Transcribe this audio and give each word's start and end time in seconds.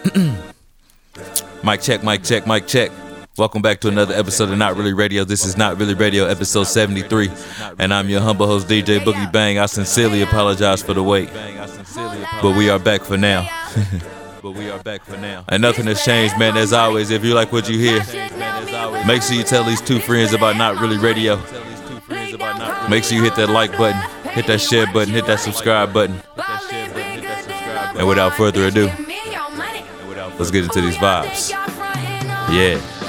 mic 1.64 1.82
check, 1.82 2.02
mic 2.02 2.22
check, 2.22 2.46
mic 2.46 2.66
check. 2.66 2.90
Welcome 3.36 3.60
back 3.60 3.80
to 3.80 3.88
another 3.88 4.14
episode 4.14 4.48
of 4.48 4.56
Not 4.56 4.76
Really 4.76 4.94
Radio. 4.94 5.24
This 5.24 5.44
is 5.44 5.58
Not 5.58 5.78
Really 5.78 5.92
Radio, 5.92 6.24
episode 6.24 6.64
73. 6.64 7.28
And 7.78 7.92
I'm 7.92 8.08
your 8.08 8.22
humble 8.22 8.46
host, 8.46 8.66
DJ 8.66 9.00
Boogie 9.00 9.30
Bang. 9.30 9.58
I 9.58 9.66
sincerely 9.66 10.22
apologize 10.22 10.82
for 10.82 10.94
the 10.94 11.02
wait, 11.02 11.28
but 12.40 12.56
we 12.56 12.70
are 12.70 12.78
back 12.78 13.02
for 13.02 13.18
now. 13.18 13.46
but 14.42 14.52
we 14.52 14.70
are 14.70 14.82
back 14.82 15.04
for 15.04 15.18
now. 15.18 15.44
And 15.48 15.60
nothing 15.60 15.86
has 15.86 16.02
changed, 16.02 16.38
man. 16.38 16.56
As 16.56 16.72
always, 16.72 17.10
if 17.10 17.22
you 17.22 17.34
like 17.34 17.52
what 17.52 17.68
you 17.68 17.78
hear, 17.78 17.98
make 19.06 19.22
sure 19.22 19.36
you 19.36 19.42
tell 19.44 19.64
these 19.64 19.82
two 19.82 20.00
friends 20.00 20.32
about 20.32 20.56
Not 20.56 20.80
Really 20.80 20.98
Radio. 20.98 21.36
Make 22.88 23.04
sure 23.04 23.18
you 23.18 23.22
hit 23.22 23.36
that 23.36 23.50
like 23.50 23.76
button, 23.76 24.00
hit 24.30 24.46
that 24.46 24.62
share 24.62 24.86
button, 24.86 25.12
hit 25.12 25.26
that 25.26 25.40
subscribe 25.40 25.92
button. 25.92 26.22
And 27.98 28.08
without 28.08 28.32
further 28.32 28.66
ado, 28.66 28.90
Let's 30.40 30.50
get 30.50 30.64
into 30.64 30.80
these 30.80 30.96
vibes. 30.96 31.50
Yeah. 31.50 32.99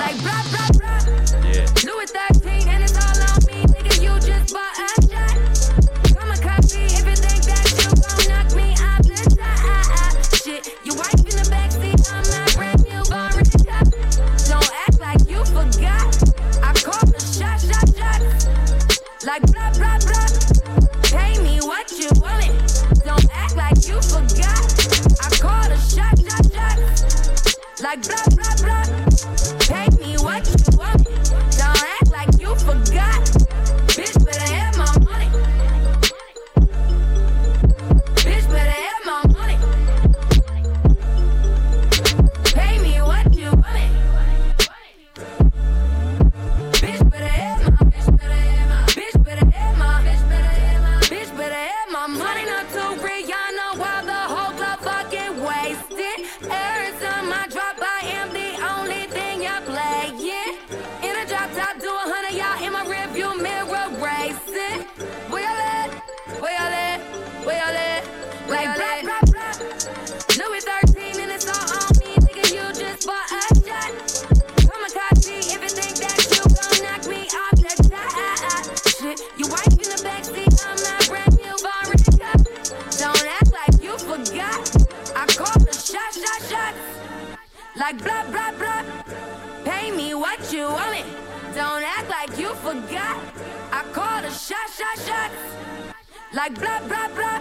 like 96.41 96.59
blah 96.59 96.79
blah 96.87 97.07
blah. 97.13 97.39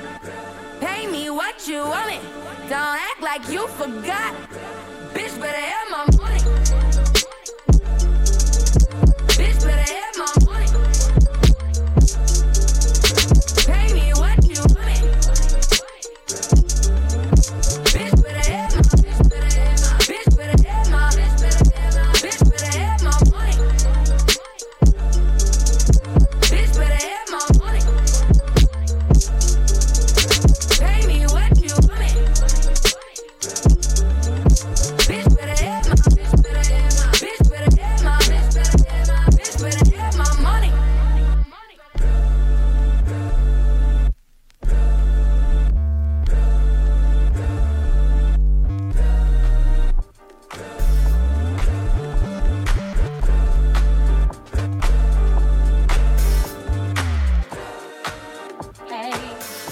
Pay 0.81 1.07
me 1.07 1.31
what 1.31 1.67
you 1.67 1.81
want. 1.81 2.07
me. 2.09 2.19
Don't 2.69 2.97
act 3.09 3.23
like 3.23 3.49
you 3.49 3.67
forgot. 3.69 4.35
Bitch, 5.15 5.35
better 5.41 5.65
have 5.73 5.89
my 5.91 6.10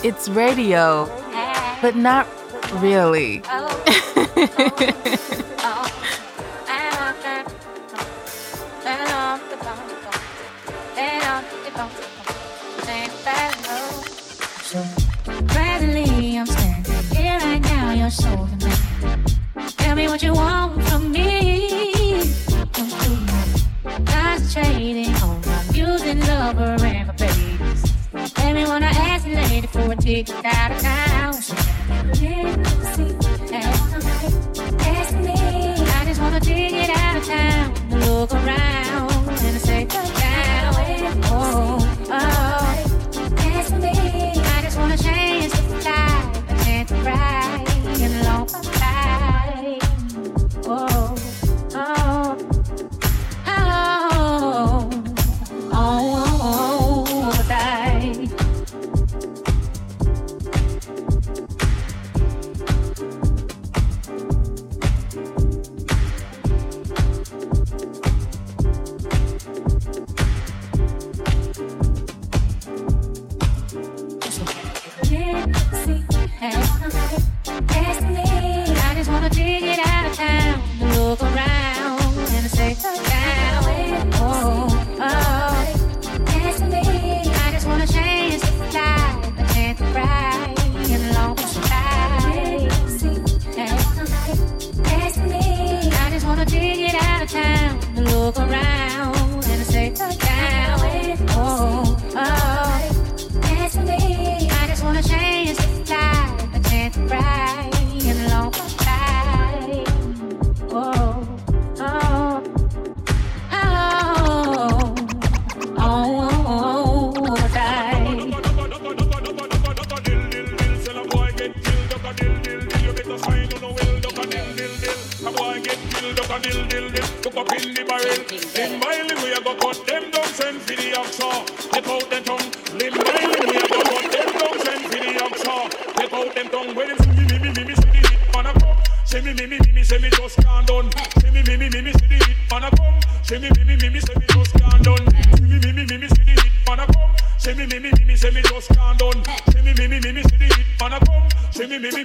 It's 0.09 0.27
radio, 0.27 1.05
but 1.83 1.95
not 1.95 2.27
really. 2.81 3.43
Oh. 3.45 5.19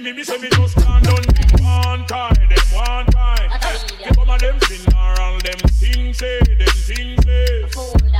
me, 0.04 0.12
me, 0.12 0.16
me, 0.16 0.16
me, 0.16 0.18
me, 0.18 0.24
see 0.24 0.38
me 0.38 0.48
just 0.50 0.76
can't 0.76 1.04
done. 1.04 1.24
One 1.64 2.04
time, 2.06 2.34
them 2.34 2.64
one 2.72 3.06
time. 3.06 3.48
Hey, 3.48 4.12
come 4.14 4.28
on, 4.28 4.38
them 4.38 4.60
funeral, 4.60 5.38
them 5.40 5.58
things 5.80 6.18
say, 6.18 6.40
them 6.40 6.68
things 6.68 7.24
say. 7.24 7.62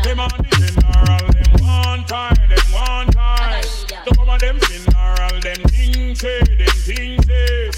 Them 0.02 0.20
on 0.20 0.30
the 0.38 0.48
funeral, 0.56 1.28
them 1.28 1.52
one 1.60 2.04
time, 2.06 2.36
them 2.48 2.72
one 2.72 3.06
time. 3.08 3.62
So 3.62 4.14
come 4.14 4.30
on, 4.30 4.38
them 4.38 4.58
funeral, 4.60 5.40
them 5.40 5.62
things 5.68 6.20
say, 6.20 6.40
them 6.40 6.74
things 6.88 7.26
say. 7.26 7.70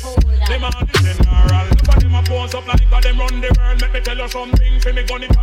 Them 0.47 0.65
on 0.65 0.87
the 0.87 0.99
funeral, 1.03 1.67
enough 1.67 1.89
of 1.89 2.01
them 2.01 2.15
a 2.15 2.23
pose 2.23 2.55
up 2.55 2.67
like 2.69 2.81
a 2.81 3.01
them 3.01 3.19
run 3.19 3.41
the 3.41 3.55
world. 3.59 3.81
Let 3.81 3.93
me 3.93 4.01
tell 4.01 4.19
you 4.19 4.29
something, 4.29 4.81
for 4.81 4.93
me 4.93 5.03
gun 5.03 5.23
it 5.25 5.36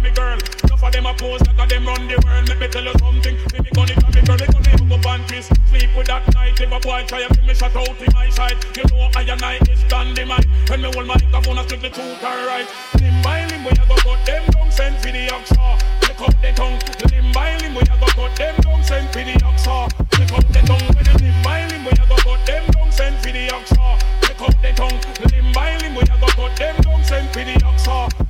for 0.83 0.91
them 0.91 1.05
a 1.05 1.13
pose 1.13 1.39
like 1.47 1.59
a 1.63 1.65
them 1.71 1.87
run 1.87 2.07
the 2.11 2.19
world. 2.27 2.49
Let 2.49 2.59
me 2.59 2.67
tell 2.67 2.83
you 2.83 2.91
something, 2.99 3.35
gun 3.71 3.87
it 3.87 3.95
for 4.03 4.11
me. 4.11 4.19
They 4.19 4.47
gonna 4.51 4.71
hook 4.75 4.91
up 4.91 5.05
and 5.07 5.23
kiss, 5.31 5.47
sleep 5.71 5.95
with 5.95 6.07
that 6.11 6.27
night. 6.35 6.59
If 6.59 6.71
a 6.71 6.79
boy 6.83 7.03
try 7.07 7.23
to 7.23 7.41
me 7.47 7.53
shot 7.55 7.75
out 7.75 7.87
in 7.87 8.11
my 8.11 8.27
side, 8.29 8.59
you 8.75 8.83
know 8.91 9.07
I 9.15 9.23
and 9.23 9.41
I 9.41 9.63
is 9.71 9.83
dynamite. 9.87 10.47
When 10.67 10.81
me 10.83 10.91
hold 10.91 11.07
my 11.07 11.15
microphone, 11.15 11.57
I 11.57 11.63
speak 11.63 11.81
the 11.87 11.89
truth 11.89 12.19
and 12.19 12.41
right. 12.43 12.67
Limb 12.99 13.15
by 13.23 13.47
limb, 13.47 13.63
we 13.63 13.71
a 13.71 13.83
go 13.87 13.95
cut 13.95 14.19
them 14.27 14.43
down, 14.51 14.71
send 14.71 14.99
for 14.99 15.11
the 15.11 15.23
oxa. 15.31 15.55
Ah. 15.55 15.79
Take 16.03 16.19
up 16.19 16.35
the 16.43 16.51
tongue. 16.51 16.79
Limb 17.07 17.31
by 17.31 17.55
limb, 17.63 17.75
we 17.75 17.81
a 17.87 17.95
go 17.95 18.07
cut 18.11 18.35
them 18.35 18.55
down, 18.59 18.83
send 18.83 19.07
for 19.15 19.23
the 19.23 19.35
oxa. 19.39 19.71
Ah. 19.71 19.87
Take 20.11 20.33
up 20.35 20.47
the 20.51 20.61
tongue. 20.67 20.87
When 20.91 21.03
them 21.07 21.17
limb 21.23 21.39
by 21.43 21.63
limb, 21.71 21.85
we 21.87 21.91
a 21.95 22.03
go 22.11 22.17
cut 22.19 22.43
them 22.43 22.63
down, 22.75 22.91
send 22.91 23.15
for 23.23 23.31
the 23.31 23.47
oxa. 23.55 23.79
Ah. 23.79 23.95
Take 24.19 24.41
up 24.43 24.55
the 24.59 24.71
tongue. 24.75 24.99
Limb 25.31 25.47
by 25.55 25.77
limb, 25.79 25.95
we 25.95 26.03
a 26.03 26.15
go 26.19 26.27
cut 26.27 26.51
them 26.59 26.75
down, 26.83 26.99
send 27.07 27.31
for 27.31 27.39
the 27.39 27.55
oxa. 27.63 28.22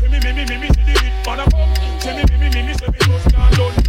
See 0.00 0.08
me, 0.08 0.20
me, 0.20 0.32
me, 0.32 0.44
me, 0.44 0.58
me. 0.58 0.68
See 2.00 2.12
me, 2.12 2.24
me, 2.24 2.48
me, 2.48 2.62
me, 2.62 3.79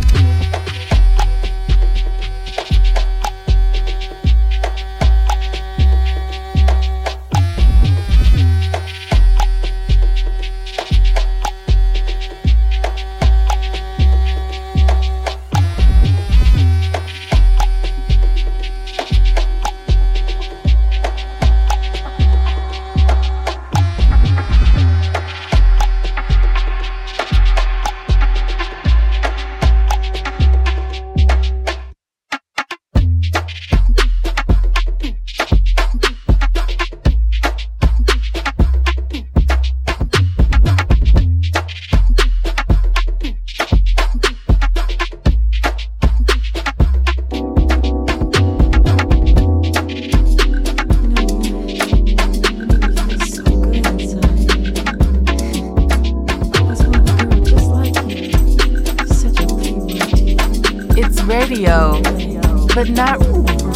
but 62.81 62.89
not 62.89 63.19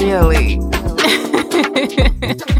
really. 0.01 0.59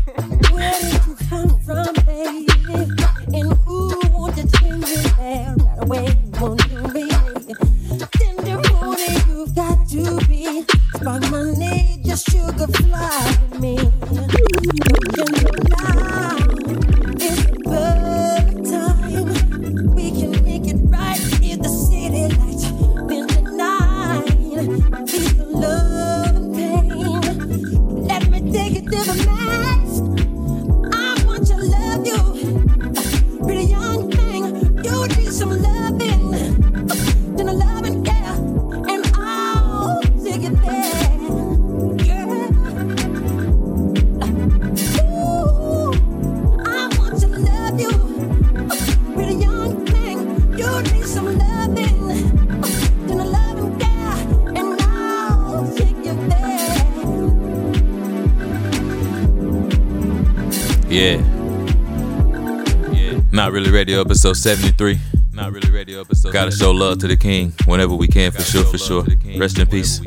radio 63.85 64.01
episode 64.01 64.35
73. 64.35 64.97
Not 65.31 65.51
really 65.51 65.69
radio 65.69 66.01
episode. 66.01 66.33
Gotta 66.33 66.49
show 66.49 66.71
love 66.71 66.97
to 67.01 67.07
the 67.07 67.15
king 67.15 67.53
whenever 67.67 67.93
we 67.93 68.07
can, 68.07 68.31
for 68.31 68.41
sure, 68.41 68.63
for 68.63 68.79
sure. 68.79 69.05
Rest 69.37 69.59
in 69.59 69.67
peace. 69.67 70.01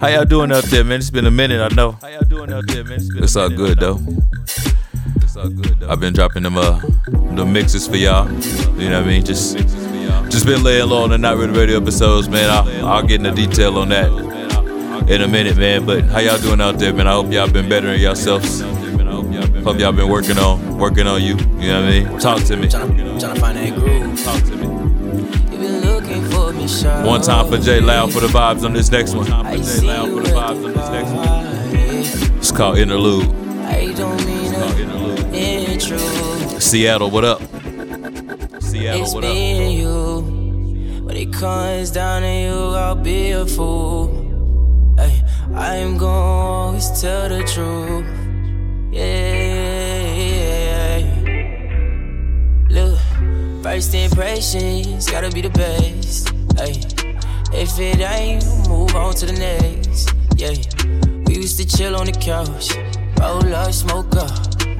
How 0.00 0.06
y'all 0.06 0.24
doing 0.24 0.52
out 0.52 0.62
there, 0.66 0.84
man? 0.84 1.00
It's 1.00 1.10
been 1.10 1.26
a 1.26 1.32
minute, 1.32 1.60
I 1.60 1.74
know. 1.74 1.98
How 2.00 2.06
y'all 2.06 2.20
doing 2.20 2.52
out 2.52 2.64
there, 2.68 2.84
man? 2.84 3.00
It's 3.16 3.34
all 3.34 3.48
good 3.48 3.80
though. 3.80 3.98
It's 5.16 5.36
all 5.36 5.48
good 5.48 5.80
though. 5.80 5.90
I've 5.90 5.98
been 5.98 6.14
dropping 6.14 6.44
them 6.44 6.56
uh 6.56 6.78
the 7.34 7.44
mixes 7.44 7.88
for 7.88 7.96
y'all. 7.96 8.30
You 8.78 8.88
know 8.88 9.00
what 9.00 9.08
I 9.08 9.08
mean? 9.08 9.24
Just 9.24 9.56
just 10.30 10.46
been 10.46 10.62
laying 10.62 10.88
low 10.88 11.02
on 11.02 11.10
the 11.10 11.18
not 11.18 11.38
really 11.38 11.58
radio 11.58 11.80
episodes, 11.80 12.28
man. 12.28 12.48
I'll, 12.48 12.86
I'll 12.86 13.02
get 13.02 13.26
into 13.26 13.32
detail 13.32 13.78
on 13.78 13.88
that 13.88 14.12
in 15.10 15.22
a 15.22 15.26
minute, 15.26 15.56
man. 15.56 15.84
But 15.84 16.04
how 16.04 16.20
y'all 16.20 16.38
doing 16.38 16.60
out 16.60 16.78
there, 16.78 16.94
man? 16.94 17.08
I 17.08 17.14
hope 17.14 17.32
y'all 17.32 17.50
been 17.50 17.68
bettering 17.68 18.00
yourselves. 18.00 18.62
Hope 19.66 19.80
y'all 19.80 19.90
been 19.90 20.08
working 20.08 20.38
on 20.38 20.78
working 20.78 21.08
on 21.08 21.20
you. 21.20 21.30
You 21.30 21.34
know 21.34 21.82
what 21.84 21.90
I 21.92 22.00
mean? 22.04 22.18
Talk 22.20 22.44
to 22.44 22.56
me. 22.56 22.68
Tryna, 22.68 23.18
tryna 23.20 23.40
find 23.40 23.58
that 23.58 23.74
groove. 23.74 24.22
Talk 24.22 24.40
to 24.44 24.56
me. 24.56 24.66
You 25.52 25.58
been 25.58 25.80
looking 25.80 26.24
for 26.30 26.52
me, 26.52 26.68
sure. 26.68 27.04
One 27.04 27.20
time 27.20 27.48
for 27.48 27.58
Jay 27.58 27.80
Loud 27.80 28.12
for 28.12 28.20
the 28.20 28.28
vibes 28.28 28.64
on 28.64 28.74
this 28.74 28.92
next 28.92 29.12
one. 29.16 29.28
I 29.32 29.60
see 29.60 29.84
Loud 29.84 30.10
for 30.10 30.22
the 30.22 30.28
vibes 30.28 30.64
on 30.64 30.72
this 30.72 30.88
next 30.90 31.10
one. 31.10 32.38
It's 32.38 32.52
called 32.52 32.78
Interlude. 32.78 33.26
I 33.64 33.92
don't 33.92 34.24
mean 34.24 34.52
Called 34.52 34.76
to 34.76 35.36
Interlude. 35.36 36.62
Seattle, 36.62 37.10
what 37.10 37.24
up? 37.24 37.40
Seattle, 38.62 39.02
It's 39.02 39.14
what 39.14 39.24
up? 39.24 39.34
you. 39.36 41.02
When 41.02 41.16
it 41.16 41.32
comes 41.32 41.90
down 41.90 42.22
to 42.22 42.28
you, 42.28 42.54
I'll 42.76 42.94
be 42.94 43.32
a 43.32 43.44
fool. 43.44 44.22
I'm 45.52 45.98
gonna 45.98 46.06
always 46.06 47.00
tell 47.00 47.28
the 47.28 47.42
truth. 47.42 48.06
Yeah, 48.92 49.45
first 53.66 53.94
impressions 53.96 55.10
gotta 55.10 55.28
be 55.28 55.40
the 55.40 55.50
best. 55.50 56.28
Hey, 56.56 56.78
if 57.52 57.76
it 57.80 57.98
ain't, 57.98 58.44
move 58.68 58.94
on 58.94 59.12
to 59.16 59.26
the 59.26 59.32
next. 59.32 60.14
Yeah, 60.36 60.54
we 61.26 61.34
used 61.42 61.58
to 61.58 61.66
chill 61.66 61.96
on 61.96 62.06
the 62.06 62.12
couch, 62.12 62.76
roll 63.18 63.52
up, 63.52 63.72
smoke 63.72 64.14
up. 64.14 64.30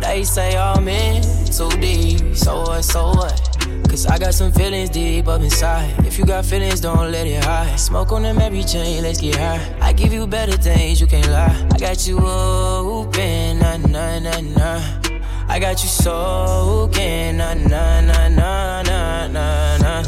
They 0.00 0.23
say 0.23 0.57
I'm 0.57 0.87
in 0.87 1.21
too 1.47 1.69
deep. 1.81 2.37
So 2.37 2.61
what, 2.61 2.83
so 2.83 3.09
what? 3.09 3.59
Cause 3.88 4.07
I 4.07 4.19
got 4.19 4.35
some 4.35 4.52
feelings 4.52 4.90
deep 4.90 5.26
up 5.26 5.40
inside. 5.40 6.07
If 6.07 6.16
you 6.16 6.25
got 6.25 6.45
feelings, 6.45 6.81
don't 6.81 7.11
let 7.11 7.26
it 7.26 7.43
hide. 7.43 7.81
Smoke 7.81 8.12
on 8.12 8.23
them 8.23 8.38
every 8.38 8.62
chain, 8.62 9.02
let's 9.02 9.21
get 9.21 9.35
high. 9.35 9.78
I 9.81 9.95
give 9.95 10.12
you 10.12 10.28
better 10.28 10.57
things, 10.57 11.00
you 11.00 11.09
can't 11.09 11.28
lie. 11.28 11.69
I 11.73 11.78
got 11.78 12.07
you 12.07 12.19
open, 12.21 13.59
nah, 13.59 13.78
nah, 13.78 14.21
nah, 14.21 14.40
nah. 14.40 15.06
I 15.49 15.59
got 15.59 15.83
you 15.83 15.88
soaking, 15.88 17.37
nah, 17.38 17.55
nah, 17.55 18.00
nah, 18.00 18.29
nah, 18.29 18.83
nah, 18.83 19.26
nah, 19.29 19.76
nah. 19.79 20.03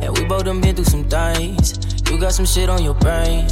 And 0.00 0.16
we 0.16 0.24
both 0.24 0.44
done 0.44 0.60
been 0.60 0.74
through 0.74 0.84
some 0.84 1.04
things. 1.08 1.78
You 2.10 2.18
got 2.18 2.32
some 2.32 2.46
shit 2.46 2.68
on 2.68 2.82
your 2.82 2.94
brain. 2.94 3.46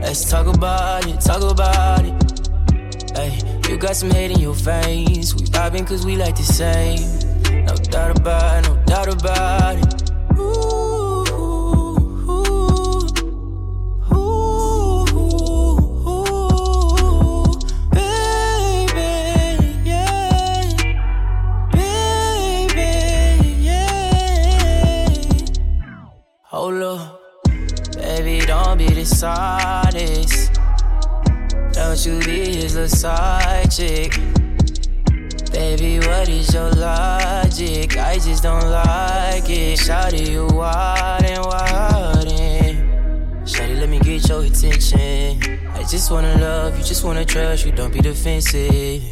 Let's 0.00 0.28
talk 0.28 0.46
about 0.46 1.06
it, 1.06 1.20
talk 1.20 1.42
about 1.42 2.04
it. 2.04 3.16
Hey, 3.16 3.38
you 3.68 3.76
got 3.76 3.94
some 3.96 4.10
hate 4.10 4.30
in 4.30 4.40
your 4.40 4.54
veins. 4.54 5.34
We 5.34 5.42
vibing 5.42 5.86
cause 5.86 6.04
we 6.06 6.16
like 6.16 6.36
the 6.36 6.42
same. 6.42 7.00
No 7.66 7.74
doubt 7.76 8.18
about 8.18 8.64
it, 8.64 8.68
no 8.68 8.84
doubt 8.84 9.08
about 9.08 9.76
it. 9.76 10.10
Ooh, 10.38 10.81
don't. 29.12 30.48
Don't 31.72 32.06
you 32.06 32.18
be 32.20 32.56
his 32.56 32.76
little. 32.76 34.12
Baby, 35.52 35.98
what 36.06 36.28
is 36.28 36.54
your 36.54 36.70
logic? 36.70 37.98
I 37.98 38.18
just 38.18 38.42
don't 38.42 38.70
like 38.70 39.48
it. 39.50 39.78
Shawty, 39.78 40.30
you 40.30 40.46
wild 40.46 41.24
and 41.24 41.44
Shawty, 43.44 43.78
let 43.78 43.88
me 43.88 43.98
get 44.00 44.28
your 44.28 44.44
attention. 44.44 45.60
I 45.74 45.84
just 45.84 46.10
wanna 46.10 46.36
love 46.38 46.78
you, 46.78 46.84
just 46.84 47.04
wanna 47.04 47.24
trust 47.24 47.66
you, 47.66 47.72
don't 47.72 47.92
be 47.92 48.00
defensive. 48.00 49.02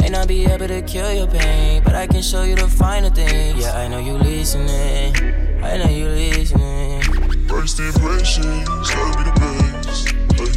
May 0.00 0.08
not 0.10 0.28
be 0.28 0.44
able 0.46 0.68
to 0.68 0.82
cure 0.82 1.12
your 1.12 1.26
pain, 1.26 1.82
but 1.82 1.94
I 1.94 2.06
can 2.06 2.22
show 2.22 2.42
you 2.42 2.54
the 2.54 2.68
finer 2.68 3.10
things. 3.10 3.62
Yeah, 3.62 3.78
I 3.78 3.88
know 3.88 3.98
you 3.98 4.14
listening. 4.14 5.14
I 5.62 5.78
know 5.78 5.88
you 5.88 6.08
listening. 6.08 6.77
First 7.58 7.80
impressions, 7.80 8.68
gotta 8.88 9.18
be 9.18 9.24
the 9.26 9.34
best. 9.34 10.14
Hey. 10.38 10.54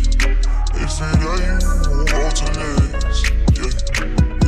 If 0.78 1.02
it 1.02 1.18
ain't, 1.34 1.66
move 1.90 2.14
on 2.14 2.30
to 2.38 2.46
next. 2.62 3.26
Yeah. 3.58 3.74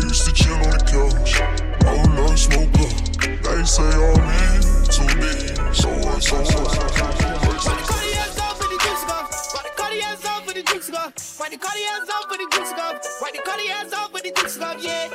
Used 0.05 0.21
to 0.25 0.31
chill 0.37 0.53
on 0.53 0.69
the 0.69 0.85
couch, 0.85 1.41
roll 1.81 2.29
up, 2.29 2.37
smoke 2.37 2.77
up. 2.77 2.93
They 3.41 3.65
say 3.65 3.89
I'm 3.89 4.21
in 4.37 4.61
too 4.85 5.09
deep. 5.17 5.57
So 5.73 5.89
what, 6.05 6.21
so 6.21 6.37
what? 6.45 6.77
Why 6.77 7.73
the 7.73 7.81
Cartiers 7.89 8.37
off 8.37 8.61
with 8.61 8.69
the 8.69 8.77
go? 8.77 8.93
Cartiers 9.89 10.29
off 10.29 10.45
go? 10.45 11.17
Why 11.39 11.49
the 11.49 11.57
Cartiers 11.57 12.09
off 12.13 12.29
with 12.29 12.37
the 12.37 12.45
go? 12.53 12.61
Cartiers 13.49 13.93
off 13.93 14.13
go? 14.13 14.77
Yeah, 14.77 15.09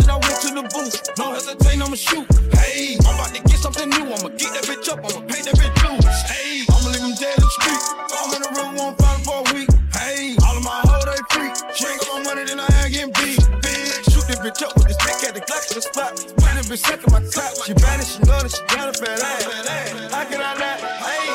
And 0.00 0.10
I 0.10 0.18
went 0.18 0.40
to 0.42 0.50
the 0.50 0.66
booth. 0.74 0.98
No 1.18 1.34
hesitate, 1.34 1.78
I'ma 1.78 1.94
shoot. 1.94 2.26
Hey, 2.58 2.98
I'm 3.06 3.14
about 3.14 3.30
to 3.30 3.40
get 3.42 3.58
something 3.62 3.88
new. 3.94 4.10
I'ma 4.10 4.34
get 4.34 4.50
that 4.50 4.66
bitch 4.66 4.90
up. 4.90 4.98
I'ma 4.98 5.22
pay 5.30 5.38
that 5.46 5.54
bitch 5.54 5.76
dues. 5.78 6.18
Hey, 6.26 6.66
I'ma 6.66 6.90
leave 6.90 7.04
him 7.04 7.14
dead 7.14 7.38
in 7.38 7.46
the 7.46 7.50
street. 7.54 7.82
I'm 8.10 8.34
in 8.34 8.42
the 8.42 8.50
room, 8.58 8.74
won't 8.74 8.98
find 8.98 9.22
for 9.22 9.38
a 9.38 9.46
week. 9.54 9.70
Hey, 9.94 10.34
all 10.42 10.58
of 10.58 10.64
my 10.66 10.82
hoe 10.82 11.04
they 11.06 11.22
free. 11.30 11.54
She 11.78 11.86
ain't 11.86 12.02
got 12.02 12.10
more 12.10 12.22
money 12.26 12.42
than 12.42 12.58
I 12.58 12.66
had 12.74 12.90
getting 12.90 13.14
beat. 13.14 13.38
Big, 13.62 13.86
shoot 14.10 14.26
this 14.26 14.40
bitch 14.42 14.66
up 14.66 14.74
with 14.74 14.90
this 14.90 14.98
dick 14.98 15.30
at 15.30 15.38
the 15.38 15.42
Glock 15.46 15.62
to 15.70 15.74
the 15.78 15.84
spot. 15.86 16.18
Spin 16.18 16.54
this 16.58 16.66
bitch 16.66 16.82
second 16.82 17.10
my 17.14 17.22
clap. 17.30 17.54
She 17.62 17.70
and 17.70 18.02
she 18.02 18.18
love 18.26 18.44
it. 18.44 18.50
She 18.50 18.62
got 18.74 18.90
a 18.90 18.94
fat 18.98 19.22
ass. 19.22 20.10
How 20.10 20.26
can 20.26 20.42
I 20.42 20.58
not? 20.58 20.78
Hey, 21.06 21.30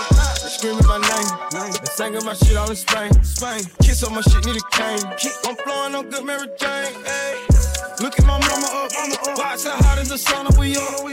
screaming 0.51 0.83
my 0.83 0.99
name. 0.99 1.31
They 1.55 1.71
singing 1.95 2.25
my 2.27 2.35
shit 2.35 2.59
all 2.59 2.67
in 2.67 2.75
Spain. 2.75 3.15
Spain. 3.23 3.63
Kiss 3.79 4.03
on 4.03 4.11
my 4.11 4.21
shit, 4.27 4.43
need 4.43 4.59
a 4.59 4.65
cane. 4.75 5.05
I'm 5.47 5.55
flowing 5.63 5.95
on 5.95 6.11
good 6.11 6.27
Mary 6.27 6.51
Jane. 6.59 6.91
Hey. 7.07 7.78
Look 8.01 8.17
at 8.17 8.25
my 8.25 8.39
mama 8.39 8.67
up. 8.71 9.37
Watch 9.37 9.65
how 9.65 9.75
hot 9.75 9.97
as 9.97 10.07
the 10.07 10.17
sun 10.17 10.47
up. 10.47 10.57
We 10.57 10.77
up. 10.77 11.03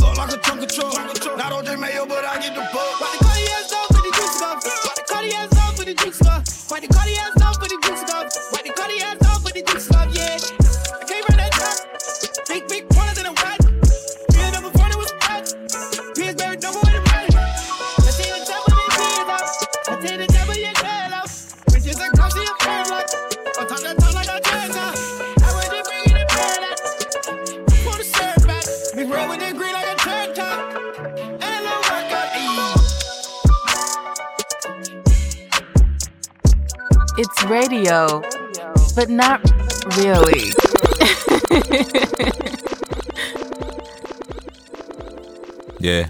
Look 0.00 0.16
like 0.16 0.32
a 0.32 0.38
trunk 0.38 0.62
of 0.62 0.72
truck. 0.74 1.21
Radio, 37.52 38.22
but 38.96 39.10
not 39.10 39.40
really. 39.98 40.52
Yeah. 45.82 46.08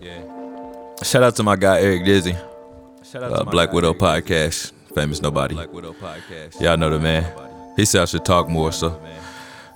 Yeah. 0.00 0.22
Shout 1.02 1.22
out 1.22 1.36
to 1.36 1.42
my 1.42 1.54
guy 1.54 1.82
Eric 1.82 2.06
Dizzy. 2.06 2.34
Shout 3.04 3.22
out 3.24 3.32
uh, 3.32 3.44
Black 3.44 3.74
Widow 3.74 3.92
podcast. 3.92 4.72
Famous 4.94 5.20
Nobody. 5.20 5.54
Black 5.54 5.70
Widow 5.70 5.92
podcast. 5.92 6.58
Y'all 6.62 6.78
know 6.78 6.88
the 6.88 6.98
man. 6.98 7.30
He 7.76 7.84
said 7.84 8.00
I 8.00 8.04
should 8.06 8.24
talk 8.24 8.48
more, 8.48 8.72
so 8.72 8.98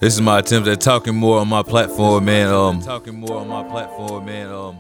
This 0.01 0.15
is 0.15 0.23
my 0.23 0.39
attempt 0.39 0.69
at 0.69 0.81
talking 0.81 1.15
more 1.15 1.39
on 1.39 1.49
my 1.49 1.63
platform, 1.63 2.25
man. 2.25 2.49
Um, 2.49 2.81
talking 2.81 3.15
more 3.21 3.41
on 3.41 3.49
my 3.49 3.63
platform, 3.63 4.25
man. 4.25 4.51
Um, 4.51 4.79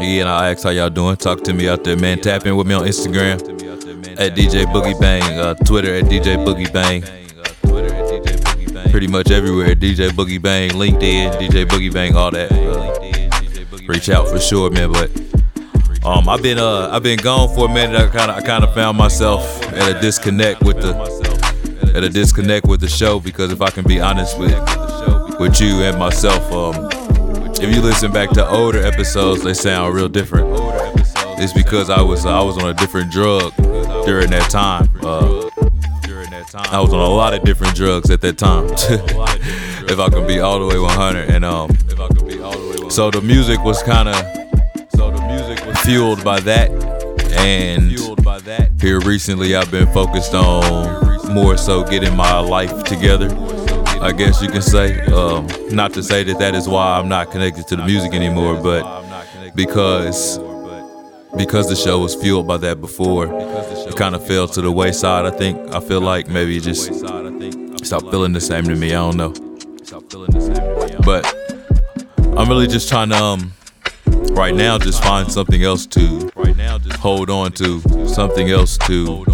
yeah, 0.00 0.22
and 0.22 0.28
I 0.28 0.50
ask 0.50 0.64
how 0.64 0.70
y'all 0.70 0.90
doing. 0.90 1.14
Talk 1.14 1.44
to 1.44 1.52
me 1.54 1.68
out 1.68 1.84
there, 1.84 1.96
man. 1.96 2.18
Tap 2.20 2.44
in 2.44 2.56
with 2.56 2.66
me 2.66 2.74
on 2.74 2.82
Instagram 2.86 3.38
at 4.20 4.36
DJ 4.36 4.66
Boogie 4.66 5.00
Bang, 5.00 5.22
uh, 5.38 5.54
Twitter 5.64 5.94
at 5.94 6.04
DJ 6.04 6.36
Boogie 6.44 6.70
Bang. 6.70 7.02
Pretty 8.90 9.06
much 9.06 9.30
everywhere, 9.30 9.74
DJ 9.74 10.10
Boogie 10.10 10.40
Bang, 10.40 10.70
LinkedIn, 10.70 11.38
DJ 11.38 11.64
Boogie 11.64 11.92
Bang, 11.92 12.14
all 12.14 12.30
that. 12.30 12.52
Uh, 12.52 13.86
reach 13.88 14.10
out 14.10 14.28
for 14.28 14.38
sure, 14.38 14.70
man. 14.70 14.92
But 14.92 15.10
um, 16.04 16.28
I've 16.28 16.42
been 16.42 16.58
uh, 16.58 16.90
I've 16.92 17.02
been 17.02 17.18
gone 17.18 17.48
for 17.54 17.64
a 17.64 17.72
minute. 17.72 17.98
I 17.98 18.08
kind 18.08 18.30
of 18.30 18.36
I 18.36 18.42
kind 18.42 18.62
of 18.62 18.74
found 18.74 18.98
myself 18.98 19.62
at 19.72 19.96
a 19.96 20.00
disconnect 20.00 20.62
with 20.64 20.82
the 20.82 20.94
at 21.94 22.04
a 22.04 22.10
disconnect 22.10 22.66
with 22.66 22.82
the 22.82 22.88
show 22.88 23.20
because 23.20 23.50
if 23.50 23.62
I 23.62 23.70
can 23.70 23.86
be 23.86 24.00
honest 24.00 24.38
with 24.38 24.52
with 25.40 25.58
you 25.62 25.80
and 25.80 25.98
myself, 25.98 26.52
um, 26.52 26.90
if 27.54 27.74
you 27.74 27.80
listen 27.80 28.12
back 28.12 28.28
to 28.30 28.46
older 28.46 28.82
episodes, 28.82 29.42
they 29.44 29.54
sound 29.54 29.94
real 29.94 30.10
different. 30.10 30.69
It's 31.42 31.54
because 31.54 31.88
I 31.88 32.02
was 32.02 32.26
I 32.26 32.42
was 32.42 32.58
on 32.58 32.68
a 32.68 32.74
different 32.74 33.10
drug 33.10 33.56
during 34.04 34.28
that 34.30 34.50
time. 34.50 34.90
Uh, 35.02 35.48
I 36.54 36.80
was 36.80 36.92
on 36.92 37.00
a 37.00 37.08
lot 37.08 37.32
of 37.32 37.42
different 37.44 37.74
drugs 37.74 38.10
at 38.10 38.20
that 38.20 38.36
time. 38.36 38.66
if 39.88 39.98
I 39.98 40.10
can 40.10 40.26
be 40.26 40.40
all 40.40 40.60
the 40.60 40.66
way 40.66 40.78
100, 40.78 41.30
and 41.30 41.42
um, 41.44 41.70
so 42.90 43.10
the 43.10 43.22
music 43.22 43.64
was 43.64 43.82
kind 43.82 44.10
of 44.10 44.16
so 44.94 45.10
the 45.10 45.26
music 45.28 45.64
was 45.64 45.78
fueled 45.78 46.22
by 46.22 46.40
that, 46.40 46.70
and 47.38 47.90
here 48.78 49.00
recently 49.00 49.56
I've 49.56 49.70
been 49.70 49.90
focused 49.94 50.34
on 50.34 51.32
more 51.32 51.56
so 51.56 51.84
getting 51.84 52.14
my 52.14 52.38
life 52.38 52.84
together. 52.84 53.28
I 54.02 54.12
guess 54.12 54.42
you 54.42 54.48
can 54.48 54.60
say. 54.60 55.00
Um, 55.06 55.48
not 55.70 55.94
to 55.94 56.02
say 56.02 56.22
that 56.24 56.38
that 56.38 56.54
is 56.54 56.68
why 56.68 56.98
I'm 56.98 57.08
not 57.08 57.30
connected 57.30 57.66
to 57.68 57.76
the 57.76 57.84
music 57.86 58.12
anymore, 58.12 58.60
but 58.62 59.06
because 59.54 60.38
because 61.36 61.68
the 61.68 61.76
show 61.76 61.98
was 61.98 62.14
fueled 62.14 62.46
by 62.46 62.56
that 62.58 62.80
before, 62.80 63.26
it 63.88 63.96
kind 63.96 64.14
of 64.14 64.26
fell 64.26 64.48
to 64.48 64.60
the 64.60 64.70
wayside. 64.70 65.26
I 65.26 65.30
think 65.30 65.72
I 65.74 65.80
feel 65.80 66.00
like 66.00 66.28
maybe 66.28 66.56
it 66.56 66.62
just 66.62 66.86
stopped 67.84 68.10
feeling 68.10 68.32
the 68.32 68.40
same 68.40 68.64
to 68.64 68.74
me. 68.74 68.88
I 68.94 69.10
don't 69.10 69.16
know, 69.16 69.32
but 71.04 71.26
I'm 72.36 72.48
really 72.48 72.66
just 72.66 72.88
trying 72.88 73.10
to 73.10 73.16
um 73.16 73.52
right 74.32 74.54
now 74.54 74.78
just 74.78 75.02
find 75.02 75.30
something 75.30 75.62
else 75.62 75.86
to 75.86 76.30
hold 76.98 77.30
on 77.30 77.52
to, 77.52 77.80
something 78.08 78.50
else 78.50 78.76
to 78.78 79.24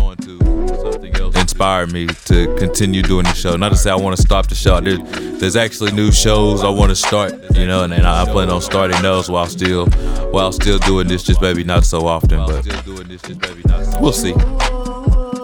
inspire 1.57 1.87
me 1.87 2.07
to 2.07 2.55
continue 2.57 3.01
doing 3.01 3.25
the 3.25 3.33
show. 3.33 3.57
Not 3.57 3.71
to 3.71 3.79
say 3.79 3.91
I 3.91 3.95
want 3.95 4.15
to 4.15 4.21
stop 4.21 4.47
the 4.47 4.55
show. 4.55 4.79
There, 4.79 4.99
there's 5.39 5.57
actually 5.57 5.91
new 5.93 6.13
shows 6.13 6.63
I 6.63 6.69
want 6.69 6.91
to 6.91 6.95
start, 6.95 7.33
you 7.57 7.67
know, 7.67 7.83
and, 7.83 7.95
and 7.95 8.07
I 8.07 8.31
plan 8.31 8.51
on 8.51 8.61
starting 8.61 9.01
those 9.01 9.31
while 9.31 9.47
still 9.47 9.87
while 10.33 10.53
still 10.53 10.79
doing 10.81 11.09
this, 11.09 11.23
just 11.23 11.41
maybe 11.41 11.65
not 11.65 11.85
so 11.85 12.07
often, 12.07 12.41
but 12.41 12.63
we'll 14.03 14.13
see. 14.13 14.35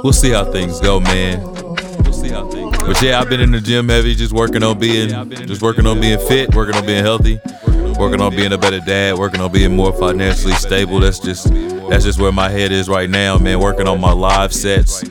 We'll 0.04 0.12
see 0.12 0.32
how 0.32 0.44
things 0.52 0.80
go, 0.80 1.00
man. 1.00 1.40
But 1.54 3.00
yeah, 3.00 3.18
I've 3.18 3.30
been 3.30 3.40
in 3.40 3.50
the 3.50 3.60
gym 3.62 3.88
heavy, 3.88 4.14
just 4.14 4.34
working 4.34 4.62
on 4.62 4.78
being, 4.78 5.08
just 5.46 5.62
working 5.62 5.86
on 5.86 5.98
being 5.98 6.18
fit, 6.18 6.54
working 6.54 6.74
on 6.74 6.84
being 6.84 7.02
healthy, 7.02 7.40
working 7.98 8.20
on 8.20 8.36
being 8.36 8.52
a 8.52 8.58
better 8.58 8.80
dad, 8.80 9.16
working 9.16 9.40
on 9.40 9.50
being 9.50 9.74
more 9.74 9.94
financially 9.94 10.52
stable. 10.54 11.00
That's 11.00 11.20
just, 11.20 11.50
that's 11.88 12.04
just 12.04 12.20
where 12.20 12.32
my 12.32 12.50
head 12.50 12.70
is 12.70 12.86
right 12.86 13.08
now, 13.08 13.38
man. 13.38 13.60
Working 13.60 13.88
on 13.88 13.98
my 13.98 14.12
live 14.12 14.52
sets. 14.52 15.02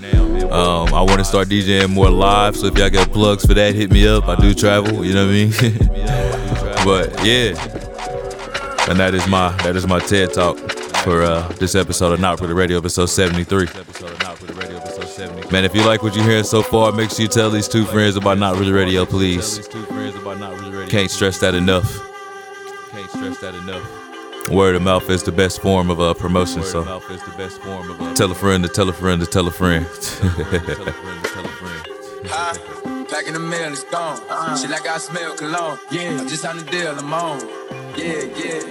Um, 0.51 0.93
I 0.93 1.01
want 1.01 1.19
to 1.19 1.23
start 1.23 1.47
DJing 1.47 1.89
more 1.89 2.09
live, 2.09 2.57
so 2.57 2.67
if 2.67 2.77
y'all 2.77 2.89
got 2.89 3.09
plugs 3.13 3.45
for 3.45 3.53
that, 3.53 3.73
hit 3.73 3.89
me 3.89 4.05
up. 4.05 4.27
I 4.27 4.35
do 4.35 4.53
travel, 4.53 5.05
you 5.05 5.13
know 5.13 5.25
what 5.25 5.31
I 5.31 5.45
mean? 5.45 5.51
but 6.85 7.25
yeah, 7.25 7.55
and 8.89 8.99
that 8.99 9.13
is 9.13 9.25
my 9.27 9.55
that 9.63 9.77
is 9.77 9.87
my 9.87 9.99
TED 9.99 10.33
talk 10.33 10.57
for 11.03 11.23
uh, 11.23 11.47
this 11.53 11.73
episode 11.73 12.11
of 12.11 12.19
Not 12.19 12.41
Really 12.41 12.53
Radio, 12.53 12.79
episode 12.79 13.05
73. 13.05 13.67
Man, 15.51 15.63
if 15.63 15.73
you 15.73 15.85
like 15.85 16.03
what 16.03 16.15
you're 16.17 16.25
hearing 16.25 16.43
so 16.43 16.61
far, 16.61 16.91
make 16.91 17.11
sure 17.11 17.21
you 17.21 17.27
tell 17.29 17.49
these 17.49 17.69
two 17.69 17.85
friends 17.85 18.17
about 18.17 18.37
Not 18.37 18.57
Really 18.57 18.73
Radio, 18.73 19.05
please. 19.05 19.65
Can't 20.89 21.09
stress 21.09 21.39
that 21.39 21.55
enough. 21.55 21.97
Can't 22.91 23.09
stress 23.09 23.39
that 23.39 23.55
enough. 23.55 24.00
Word 24.49 24.75
of 24.75 24.81
mouth 24.81 25.09
is 25.09 25.23
the 25.23 25.31
best 25.31 25.61
form 25.61 25.89
of 25.89 25.99
uh, 25.99 26.13
promotion, 26.13 26.63
so 26.63 26.83
tell 28.15 28.31
a 28.31 28.35
friend 28.35 28.63
to 28.63 28.69
tell 28.69 28.89
a 28.89 28.93
friend 28.93 29.21
to 29.21 29.27
tell 29.27 29.47
a 29.47 29.51
friend. 29.51 29.85
Back 33.09 33.27
in 33.27 33.33
the 33.33 33.39
mail, 33.39 33.71
it's 33.71 33.83
gone. 33.85 34.17
Shit 34.57 34.69
like 34.69 34.87
I 34.87 34.97
smell 34.97 35.35
cologne. 35.35 35.77
Yeah, 35.91 36.19
I 36.21 36.27
just 36.27 36.41
signed 36.41 36.59
the 36.59 36.71
deal, 36.71 36.97
I'm 36.97 37.13
on. 37.13 37.39
Yeah, 37.97 38.23
yeah. 38.35 38.61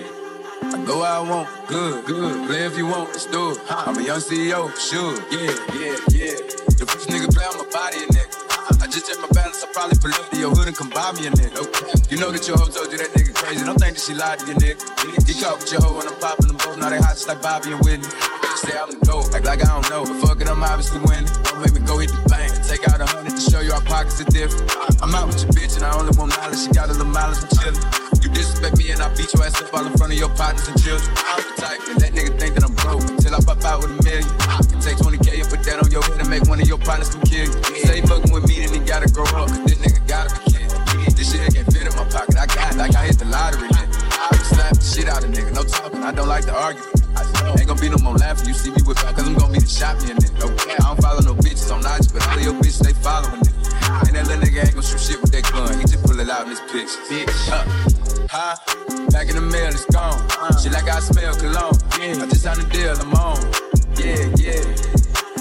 I 0.73 0.85
go 0.85 1.01
where 1.01 1.11
I 1.11 1.21
want, 1.21 1.49
good, 1.67 2.05
good. 2.05 2.47
Play 2.49 2.65
if 2.67 2.77
you 2.77 2.87
want, 2.87 3.11
let's 3.11 3.27
do 3.27 3.53
it. 3.53 3.59
I'm 3.71 3.97
a 3.97 4.03
young 4.03 4.21
CEO, 4.21 4.71
sure. 4.77 5.15
Yeah, 5.31 5.53
yeah, 5.75 5.97
yeah. 6.11 6.37
The 6.79 6.87
first 6.87 7.09
nigga 7.09 7.33
play 7.35 7.45
on 7.45 7.59
my 7.59 7.65
body, 7.73 7.99
nigga. 8.07 8.30
Just 8.91 9.07
check 9.07 9.19
my 9.23 9.29
balance, 9.31 9.63
I 9.63 9.71
probably 9.73 9.99
pull 10.03 10.11
up 10.11 10.31
to 10.31 10.37
your 10.37 10.51
hood 10.51 10.67
and 10.67 10.77
come 10.77 10.91
buy 10.91 11.13
me 11.13 11.27
a 11.27 11.31
nigga. 11.31 11.63
You 12.11 12.19
know 12.19 12.35
that 12.35 12.43
your 12.49 12.59
hoe 12.59 12.67
told 12.67 12.91
you 12.91 12.99
that 12.99 13.15
nigga 13.15 13.33
crazy. 13.33 13.65
Don't 13.65 13.79
think 13.79 13.95
that 13.95 14.03
she 14.03 14.15
lied 14.15 14.41
to 14.41 14.47
you, 14.51 14.55
nigga. 14.59 14.83
Get 15.27 15.39
caught 15.39 15.63
with 15.63 15.71
your 15.71 15.81
hoe 15.81 15.95
when 15.95 16.09
I'm 16.11 16.19
popping 16.19 16.49
them 16.51 16.59
both. 16.59 16.75
Now 16.77 16.91
they 16.91 16.99
hot 16.99 17.15
just 17.15 17.29
like 17.29 17.41
Bobby 17.41 17.71
and 17.71 17.79
Whitney. 17.87 18.11
Say 18.59 18.75
I'm 18.75 18.91
the 18.91 18.99
GOAT, 19.07 19.31
act 19.31 19.47
like 19.47 19.63
I 19.63 19.71
don't 19.71 19.87
know. 19.95 20.03
But 20.03 20.19
fuck 20.27 20.41
it, 20.43 20.51
I'm 20.51 20.63
obviously 20.63 20.99
winning. 21.07 21.31
Don't 21.47 21.63
make 21.63 21.71
me 21.71 21.87
go 21.87 22.03
hit 22.03 22.11
the 22.11 22.19
bank 22.27 22.51
take 22.71 22.87
out 22.87 23.01
a 23.03 23.07
hundred 23.07 23.35
to 23.35 23.43
show 23.43 23.59
you 23.61 23.73
our 23.73 23.83
pockets 23.83 24.21
are 24.23 24.31
different. 24.31 24.71
I'm 25.03 25.13
out 25.15 25.27
with 25.27 25.43
your 25.43 25.51
bitch 25.51 25.75
and 25.75 25.85
I 25.85 25.91
only 25.99 26.15
want 26.15 26.31
knowledge. 26.39 26.63
She 26.63 26.71
got 26.71 26.89
a 26.89 26.93
little 26.95 27.11
mileage 27.11 27.43
from 27.43 27.51
chillin'. 27.59 27.83
You 28.23 28.31
disrespect 28.31 28.79
me 28.79 28.80
I 29.31 29.39
beat 29.39 29.39
your 29.39 29.47
ass 29.47 29.63
up 29.63 29.75
all 29.75 29.87
in 29.87 29.93
front 29.97 30.13
of 30.13 30.19
your 30.19 30.29
partners 30.31 30.67
and 30.67 30.83
children. 30.83 31.07
I'm 31.15 31.39
the 31.39 31.55
type 31.63 31.81
and 31.87 32.01
that 32.01 32.11
nigga 32.13 32.35
think 32.39 32.55
that 32.55 32.65
I'm 32.65 32.75
broke 32.83 33.07
until 33.07 33.35
I 33.35 33.41
pop 33.41 33.63
out 33.63 33.79
with 33.83 33.95
a 33.95 34.03
million. 34.03 34.27
You 34.27 34.79
take 34.83 34.99
20k 34.99 35.29
and 35.39 35.49
put 35.51 35.63
that 35.63 35.79
on 35.79 35.91
your 35.91 36.03
head 36.03 36.19
and 36.19 36.31
make 36.31 36.45
one 36.51 36.59
of 36.59 36.67
your 36.67 36.79
partners 36.79 37.15
come 37.15 37.23
kill 37.23 37.47
you. 37.47 37.55
Say 37.87 38.03
fucking 38.03 38.33
with 38.33 38.49
me, 38.49 38.67
then 38.67 38.75
he 38.75 38.81
gotta 38.83 39.07
grow 39.13 39.29
up, 39.39 39.47
cause 39.47 39.63
this 39.71 39.79
nigga 39.79 40.03
gotta 40.11 40.35
be 40.35 40.51
kid. 40.51 40.67
This 41.15 41.31
shit 41.31 41.47
can't 41.55 41.69
fit 41.71 41.87
in 41.87 41.95
my 41.95 42.07
pocket. 42.11 42.43
I 42.43 42.47
got 42.51 42.75
it 42.75 42.79
like 42.79 42.95
I 42.97 43.07
hit 43.07 43.23
the 43.23 43.31
lottery, 43.31 43.71
nigga. 43.71 43.87
I 44.19 44.27
would 44.35 44.47
slap 44.51 44.75
the 44.75 44.83
shit 44.83 45.07
out 45.07 45.23
of 45.23 45.31
nigga, 45.31 45.55
no 45.55 45.63
talking. 45.63 46.03
I 46.03 46.11
don't 46.11 46.29
like 46.29 46.47
to 46.51 46.55
argue. 46.57 46.83
Ain't 47.55 47.69
gonna 47.71 47.81
be 47.81 47.89
no 47.91 48.03
more 48.03 48.19
laughing. 48.19 48.51
You 48.51 48.55
see 48.55 48.75
me 48.75 48.83
with 48.83 48.99
cause 48.99 49.15
I'm 49.15 49.39
gonna 49.39 49.53
be 49.53 49.63
the 49.63 49.71
shot 49.71 50.01
me 50.03 50.11
a 50.11 50.15
nigga. 50.19 50.43
Okay, 50.43 50.75
I 50.75 50.91
don't 50.91 50.99
follow 50.99 51.23
no 51.23 51.35
bitches 51.39 51.71
on 51.71 51.87
Notch, 51.87 52.11
but 52.11 52.27
all 52.27 52.35
of 52.35 52.43
your 52.43 52.55
bitches 52.59 52.83
they 52.83 52.95
following 52.99 53.47
me. 53.47 53.53
And 54.11 54.17
that 54.17 54.27
little 54.27 54.43
nigga 54.43 54.67
ain't 54.67 54.75
gonna 54.75 54.87
shoot 54.87 54.99
shit 54.99 55.21
with 55.23 55.31
that 55.33 55.47
gun. 55.55 55.79
He 55.79 55.87
just 55.87 56.03
pull 56.03 56.19
it 56.19 56.27
out 56.27 56.49
in 56.49 56.57
his 56.57 56.63
picture. 56.67 56.99
Bitch, 57.07 57.47
uh, 57.53 58.00
huh? 58.31 58.57
Back 59.11 59.29
in 59.29 59.35
the 59.35 59.43
mail, 59.43 59.69
it's 59.69 59.85
gone. 59.87 60.19
She 60.63 60.71
like 60.71 60.89
I 60.89 61.01
smell 61.01 61.35
cologne. 61.35 61.75
Yeah. 61.99 62.23
I 62.23 62.27
just 62.31 62.43
signed 62.43 62.63
the 62.63 62.69
deal, 62.71 62.95
I'm 62.95 63.15
on. 63.15 63.39
Yeah, 63.99 64.31
yeah. 64.39 64.63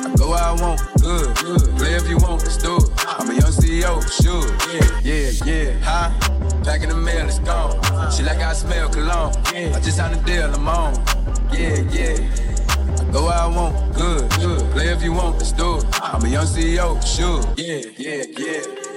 I 0.06 0.16
go 0.18 0.32
where 0.32 0.42
I 0.42 0.54
want, 0.58 0.82
good, 1.02 1.30
good. 1.38 1.78
Play 1.78 1.94
if 1.94 2.10
you 2.10 2.18
want, 2.18 2.42
let's 2.42 2.58
do 2.58 2.78
it. 2.78 2.90
I'm 3.06 3.30
a 3.30 3.34
young 3.34 3.54
CEO, 3.54 4.02
sure. 4.10 4.46
Yeah, 4.74 4.90
yeah, 5.06 5.30
yeah. 5.46 5.80
Huh? 5.86 6.10
Back 6.64 6.82
in 6.82 6.90
the 6.90 6.96
mail, 6.96 7.28
it's 7.28 7.40
gone. 7.40 7.78
She 8.12 8.24
like 8.24 8.40
I 8.40 8.54
smell 8.54 8.90
cologne. 8.90 9.34
Yeah. 9.54 9.76
I 9.76 9.80
just 9.80 9.98
signed 9.98 10.16
the 10.16 10.24
deal, 10.26 10.52
I'm 10.52 10.68
on. 10.68 10.96
Yeah, 11.54 11.82
yeah. 11.94 12.18
Go 13.12 13.26
where 13.26 13.34
I 13.34 13.48
want, 13.48 13.94
good, 13.96 14.30
good. 14.40 14.72
Play 14.72 14.90
if 14.90 15.04
you 15.04 15.14
want, 15.14 15.38
let's 15.38 15.52
do 15.52 15.78
it. 15.78 15.86
I'm 16.02 16.26
a 16.26 16.30
young 16.30 16.46
CEO, 16.46 16.98
sure. 17.06 17.42
Yeah, 17.56 17.86
yeah, 17.98 18.24
yeah. 18.38 18.89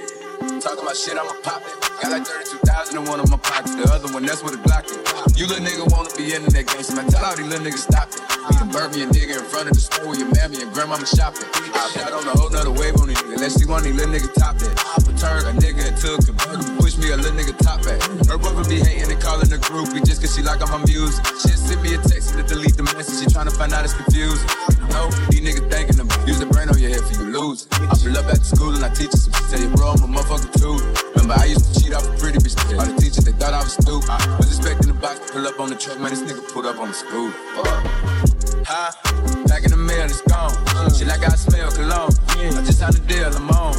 Talking 0.43 0.83
about 0.83 0.97
shit, 0.97 1.15
I'ma 1.15 1.31
pop 1.39 1.63
it. 1.63 1.71
Got 2.03 2.11
like 2.11 2.27
32,000 2.27 2.97
in 2.97 3.05
one 3.07 3.19
of 3.19 3.29
my 3.31 3.37
pockets. 3.37 3.75
The 3.75 3.87
other 3.87 4.11
one, 4.11 4.25
that's 4.25 4.43
what 4.43 4.51
the 4.51 4.59
Glock 4.59 4.83
is. 4.91 4.99
You 5.39 5.47
little 5.47 5.63
nigga 5.63 5.87
wanna 5.87 6.11
be 6.19 6.35
in 6.35 6.43
that 6.51 6.67
gangster, 6.67 6.95
man. 6.99 7.07
Tell 7.07 7.23
all 7.23 7.35
these 7.35 7.47
little 7.47 7.63
niggas 7.63 7.87
stop 7.87 8.11
it. 8.11 8.19
Be 8.19 8.59
the 8.59 8.67
burn 8.67 8.91
me 8.91 9.07
nigga 9.07 9.39
in 9.39 9.45
front 9.47 9.71
of 9.71 9.73
the 9.73 9.79
school, 9.79 10.11
your 10.11 10.27
mammy 10.35 10.59
and 10.59 10.71
grandmama 10.75 11.07
shopping. 11.07 11.47
I 11.47 11.87
shot 11.95 12.11
on 12.11 12.27
a 12.27 12.35
whole 12.35 12.51
nother 12.51 12.75
wave 12.75 12.99
on 12.99 13.07
these 13.07 13.23
niggas. 13.23 13.39
Unless 13.39 13.59
she 13.59 13.65
want 13.65 13.87
these 13.87 13.95
little 13.95 14.11
nigga 14.11 14.33
top 14.35 14.59
that. 14.59 14.75
I 14.75 14.99
turn 15.15 15.47
a 15.47 15.53
nigga 15.55 15.87
into 15.87 16.11
a 16.11 16.19
convertible. 16.19 16.75
Push 16.83 16.99
me 16.99 17.11
a 17.11 17.17
little 17.17 17.31
nigga 17.39 17.55
top 17.63 17.79
back. 17.87 18.03
Her 18.27 18.35
brother 18.35 18.67
be 18.67 18.83
hating 18.83 19.07
and 19.07 19.21
calling 19.23 19.47
the 19.47 19.57
groupie 19.63 20.03
just 20.03 20.19
cause 20.19 20.35
she 20.35 20.43
like 20.43 20.59
all 20.59 20.67
my 20.67 20.83
music. 20.83 21.23
She 21.39 21.55
sent 21.55 21.79
me 21.79 21.95
a 21.95 21.99
text 22.03 22.35
to 22.35 22.43
delete 22.43 22.75
the 22.75 22.83
message. 22.83 23.23
She 23.23 23.25
tryna 23.31 23.55
find 23.55 23.71
out 23.71 23.87
it's 23.87 23.95
confusing. 23.95 24.43
No, 24.91 25.07
these 25.31 25.39
niggas 25.39 25.71
thinking 25.71 25.95
them. 25.95 26.11
Use 26.27 26.39
the 26.39 26.47
brain 26.51 26.67
on 26.67 26.75
your 26.75 26.91
head 26.91 27.01
for 27.07 27.15
you 27.23 27.31
lose. 27.31 27.67
I 27.71 27.95
pull 27.95 28.17
up 28.19 28.27
after 28.27 28.43
school 28.43 28.75
and 28.75 28.83
I 28.83 28.91
teach 28.91 29.15
her 29.15 29.17
some 29.17 29.31
shit. 29.33 29.49
Tell 29.55 29.61
you, 29.63 29.71
bro, 29.71 29.95
I'm 29.95 30.03
a 30.03 30.07
Remember, 30.33 31.35
I 31.37 31.45
used 31.45 31.75
to 31.75 31.79
cheat 31.79 31.93
off 31.93 32.07
a 32.07 32.17
pretty 32.17 32.39
bitch. 32.39 32.57
All 32.79 32.85
the 32.85 32.99
teachers, 32.99 33.23
they 33.23 33.33
thought 33.33 33.53
I 33.53 33.61
was 33.61 33.73
stupid. 33.73 34.09
I 34.09 34.37
Was 34.37 34.57
expecting 34.57 34.87
the 34.87 34.99
box 34.99 35.19
to 35.19 35.31
pull 35.31 35.45
up 35.45 35.59
on 35.59 35.69
the 35.69 35.75
truck, 35.75 35.99
man. 35.99 36.09
This 36.09 36.23
nigga 36.23 36.41
pulled 36.51 36.65
up 36.65 36.79
on 36.79 36.87
the 36.87 36.93
school. 36.93 37.29
Fuck. 37.53 37.67
Uh, 37.67 38.65
huh? 38.65 39.45
Back 39.45 39.63
in 39.63 39.69
the 39.69 39.77
mail, 39.77 40.05
it's 40.05 40.21
gone. 40.21 40.49
Shit 40.89 41.05
like 41.05 41.21
I 41.21 41.35
smell 41.35 41.69
cologne. 41.69 42.09
Yeah. 42.33 42.49
I 42.49 42.65
just 42.65 42.79
signed 42.79 42.95
the 42.95 43.05
deal, 43.05 43.29
I'm 43.29 43.49
on. 43.51 43.77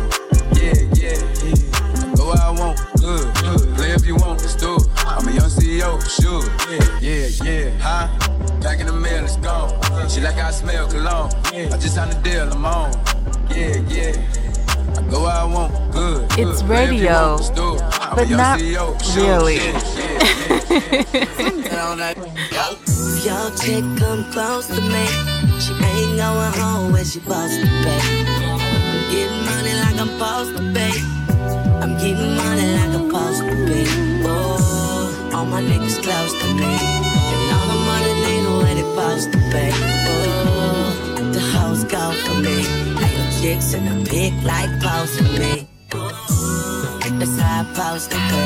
Yeah, 0.55 0.79
yeah, 0.95 1.19
yeah. 1.43 2.07
I 2.07 2.15
go 2.15 2.31
where 2.31 2.39
I 2.39 2.51
want, 2.55 2.79
good, 3.03 3.27
good. 3.43 3.75
Play 3.75 3.91
if 3.91 4.07
you 4.07 4.15
want, 4.15 4.39
let's 4.41 4.55
do. 4.55 4.79
I'm 5.11 5.27
a 5.27 5.33
young 5.33 5.51
CEO, 5.51 5.99
sure. 6.07 6.47
Yeah, 6.71 6.87
yeah, 7.03 7.27
yeah. 7.43 7.71
Huh? 7.83 8.07
Back 8.63 8.79
in 8.79 8.87
the 8.87 8.93
mail, 8.93 9.25
it's 9.25 9.37
gone. 9.43 9.75
Shit 10.09 10.23
like 10.23 10.39
I 10.39 10.53
smell 10.53 10.87
cologne. 10.87 11.35
Yeah. 11.53 11.75
I 11.75 11.79
just 11.83 11.97
signed 11.97 12.13
the 12.13 12.21
deal, 12.23 12.47
I'm 12.47 12.65
on. 12.65 12.95
Yeah, 13.51 13.83
yeah. 13.91 14.44
I 14.97 15.03
I 15.03 15.03
go 15.11 15.27
I 15.27 15.45
want, 15.45 15.75
good. 15.93 16.29
good. 16.37 16.49
It's 16.49 16.63
Play 16.63 16.85
if 16.85 17.01
you 17.01 17.03
radio, 17.03 17.13
want, 17.13 17.33
let's 17.37 17.51
do 17.51 17.77
it. 17.77 17.83
I'm 18.01 18.17
but 18.17 18.31
not 18.31 18.61
CEO, 18.61 18.99
really. 19.17 19.59
If 23.07 23.25
your 23.25 23.51
chick 23.57 23.85
come 23.99 24.25
close 24.33 24.69
to 24.69 24.81
me, 24.81 25.07
she 25.61 25.73
ain't 25.75 26.19
going 26.19 26.53
home 26.55 26.93
when 26.93 27.05
she 27.05 27.21
supposed 27.21 27.61
to 27.61 27.67
pay. 27.85 28.03
I'm 28.87 29.11
getting 29.11 29.45
money 29.47 29.75
like 29.83 29.99
I'm 30.01 30.09
supposed 30.19 30.57
to 30.59 30.63
pay. 30.75 30.95
I'm 31.83 31.95
getting 31.99 32.37
money 32.37 32.69
like 32.77 32.95
I'm 32.95 33.11
supposed 33.11 33.43
to 33.43 33.67
be. 33.67 33.85
Oh, 34.27 35.31
all 35.35 35.47
my 35.47 35.63
niggas 35.63 36.03
close 36.03 36.33
to 36.43 36.47
me. 36.55 36.73
And 37.33 37.53
all 37.57 37.67
the 37.69 37.81
money 37.91 38.15
they 38.25 38.43
know 38.43 38.59
where 38.59 38.75
they 38.75 38.83
supposed 38.83 39.33
to 39.33 39.39
pay. 39.53 39.71
Oh, 39.75 40.44
Chicks 43.45 43.75
in 43.75 43.85
the 43.85 44.09
pic 44.09 44.33
like 44.43 44.71
posing 44.81 45.39
me. 45.39 45.69
Oh, 45.93 46.99
that's 47.19 47.39
how 47.39 47.61
I 47.61 47.99
supposed 47.99 48.11
to 48.13 48.17
be. 48.17 48.43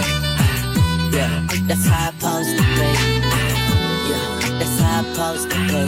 Yeah, 1.17 1.47
that's 1.69 1.87
how 1.87 2.09
I 2.09 2.19
supposed 2.19 2.59
to 2.59 2.65
be. 2.75 2.91
Yeah, 4.11 4.59
that's 4.59 4.81
how 4.81 4.99
I 4.99 5.07
supposed 5.07 5.51
to 5.53 5.59
be. 5.71 5.83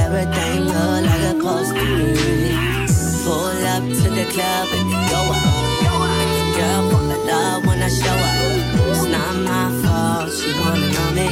Everything 0.00 0.60
look 0.64 1.04
like 1.04 1.20
it's 1.20 1.36
supposed 1.36 1.74
to 1.76 1.84
be. 1.84 2.56
Pull 3.22 3.66
up 3.74 3.84
to 4.00 4.08
the 4.16 4.24
club 4.32 4.68
and 4.78 4.88
then 4.88 5.02
go 5.12 5.20
the 5.76 6.46
girl 6.56 7.10
in 7.12 7.26
love 7.26 7.66
when 7.66 7.82
I 7.82 7.90
show 7.90 8.16
up. 8.30 8.38
It's 8.92 9.04
not 9.12 9.34
my 9.44 9.66
fault, 9.82 10.32
she 10.32 10.48
wanna 10.58 10.88
know 10.88 11.10
me. 11.20 11.28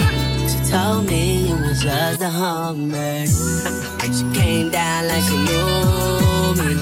She 0.51 0.59
told 0.71 1.07
me 1.07 1.49
you 1.49 1.55
was 1.65 1.81
just 1.81 2.21
a 2.21 2.29
homie. 2.29 3.25
she 4.05 4.39
came 4.39 4.69
down 4.69 5.09
like 5.09 5.23
she 5.23 5.37
knew 5.39 6.30
me. 6.55 6.75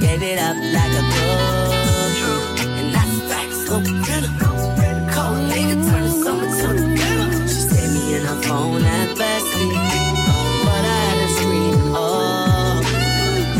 Gave 0.00 0.22
it 0.22 0.38
up 0.38 0.56
like 0.56 0.92
a 1.00 1.04
groupie. 1.12 2.66
And 2.78 2.94
that's 2.94 3.16
facts, 3.30 3.66
so 3.66 3.80
critical. 4.04 4.54
Cold 5.14 5.40
nigga 5.50 5.76
turn 5.86 6.04
the 6.04 6.14
summer 6.22 6.48
to 6.58 6.68
the 6.78 6.86
winter. 6.88 7.48
She 7.48 7.60
saved 7.70 7.92
me 7.94 8.14
in 8.16 8.22
her 8.24 8.40
phone 8.42 8.84
at 8.84 9.08
bestie. 9.16 9.74
But 10.64 10.84
I 10.84 11.00
had 11.06 11.16
to 11.20 11.28
scream, 11.34 11.78
oh. 11.94 12.80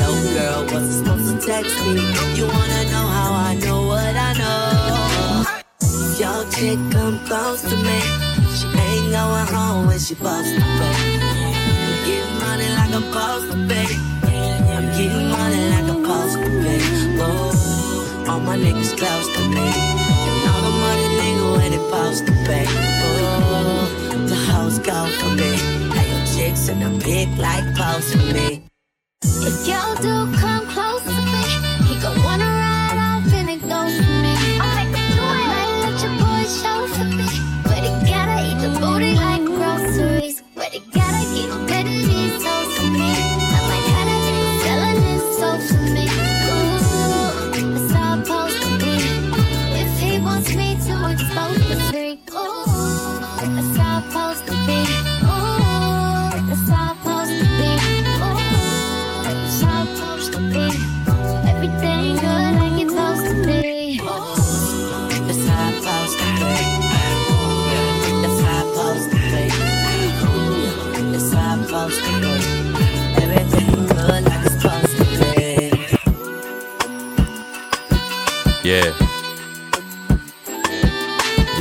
No 0.02 0.10
girl 0.34 0.60
wasn't 0.72 0.92
supposed 0.98 1.28
to 1.30 1.46
text 1.46 1.76
me. 1.86 2.02
You 2.38 2.46
wanna 2.46 2.82
know 2.92 3.06
how 3.16 3.30
I 3.32 3.54
know 3.64 3.86
what 3.86 4.14
I 4.16 4.32
know? 4.40 4.62
Your 6.18 6.44
chick 6.50 6.78
come 6.90 7.18
close 7.26 7.62
to 7.62 7.76
me, 7.76 8.00
she 8.56 8.66
ain't 8.78 9.12
going 9.12 9.46
home 9.46 9.86
when 9.86 9.98
she 9.98 10.14
to 10.14 10.20
pay. 10.20 10.94
Getting 12.06 12.38
money 12.40 12.68
like 12.78 12.92
I'm 12.94 13.02
supposed 13.02 13.52
to 13.52 13.56
pay. 13.68 14.31
Getting 15.02 15.30
like 15.30 15.82
to. 16.62 16.78
Whoa, 17.18 18.30
all 18.30 18.38
my 18.38 18.56
niggas 18.56 18.96
close 18.96 19.26
to 19.34 19.42
me. 19.48 19.66
And 20.30 20.48
all 20.50 20.62
the 20.62 20.74
money 20.84 21.08
nigga 21.18 21.46
where 21.56 21.70
they 21.70 21.76
supposed 21.76 22.26
to 22.28 22.32
pay. 22.46 22.66
The 24.30 24.36
hoes 24.46 24.78
go 24.78 24.98
for 25.18 25.30
me. 25.34 25.52
Hey, 25.94 26.06
your 26.12 26.26
chicks 26.34 26.68
in 26.68 26.78
the 26.78 26.90
pic 27.04 27.28
like 27.36 27.66
posing 27.74 28.32
me. 28.32 28.62
If 29.24 29.66
y'all 29.66 29.96
do 29.96 30.38
come 30.38 30.51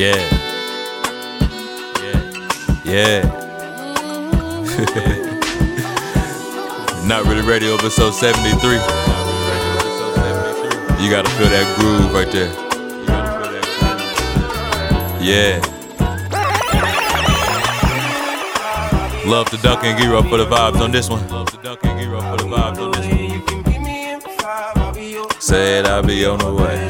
Yeah. 0.02 0.18
Yeah. 2.02 2.18
Yeah. 2.84 3.22
Not 7.06 7.26
really 7.26 7.46
radio 7.48 7.76
episode 7.76 8.16
73. 8.16 8.78
You 10.98 11.08
gotta 11.12 11.30
feel 11.38 11.50
that 11.50 11.78
groove 11.78 12.12
right 12.16 12.32
there. 12.32 12.52
Yeah. 15.22 15.62
Love 19.30 19.52
to 19.52 19.58
Duncan 19.58 19.90
and 19.90 20.00
Giro 20.00 20.24
for 20.24 20.38
the 20.38 20.48
vibes 20.48 20.82
on 20.82 20.90
this 20.90 21.12
one. 21.12 21.28
Love 21.28 21.52
to 21.52 21.58
and 21.58 22.24
for 22.24 22.38
the 22.38 22.46
vibes 22.50 22.80
on 22.80 22.92
this 22.92 23.06
one. 25.22 25.30
Said 25.40 25.86
I'll 25.86 26.02
be 26.02 26.26
on 26.26 26.40
the 26.40 26.52
way. 26.52 26.81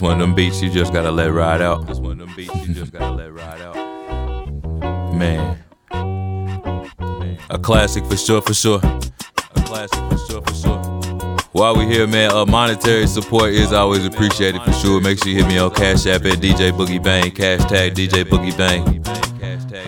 One 0.00 0.12
of 0.12 0.18
them 0.20 0.34
beats 0.34 0.60
you 0.60 0.70
just 0.70 0.92
gotta 0.92 1.10
let 1.10 1.32
ride 1.32 1.62
out. 1.62 1.86
This 1.86 1.98
one 1.98 2.12
of 2.12 2.18
them 2.18 2.36
beats 2.36 2.54
you 2.66 2.74
just 2.74 2.92
gotta 2.92 3.14
let 3.14 3.32
ride 3.32 3.60
out. 3.60 3.76
Man. 5.14 5.58
A 7.48 7.58
classic 7.58 8.04
for 8.04 8.16
sure, 8.16 8.42
for 8.42 8.54
sure. 8.54 8.80
A 8.82 9.62
classic 9.62 9.98
for 10.10 10.18
sure, 10.28 10.42
for 10.42 10.54
sure. 10.54 10.96
While 11.52 11.76
we 11.76 11.86
here, 11.86 12.06
man, 12.06 12.32
uh, 12.32 12.44
monetary 12.44 13.06
support 13.06 13.52
is 13.52 13.72
always 13.72 14.04
appreciated 14.04 14.60
for 14.62 14.72
sure. 14.72 15.00
Make 15.00 15.22
sure 15.22 15.32
you 15.32 15.42
hit 15.42 15.48
me 15.48 15.56
on 15.56 15.70
Cash 15.70 16.06
App 16.06 16.24
at 16.26 16.38
DJ 16.38 16.72
Boogie 16.72 17.02
Bang, 17.02 17.30
cash 17.30 17.64
tag 17.70 17.94
DJ 17.94 18.24
Boogie 18.24 18.56
Bang. 18.58 18.82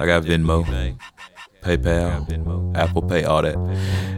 I 0.00 0.06
got 0.06 0.22
Venmo, 0.22 0.64
PayPal, 1.62 2.74
Apple 2.76 3.02
Pay, 3.02 3.24
all 3.24 3.42
that. 3.42 3.56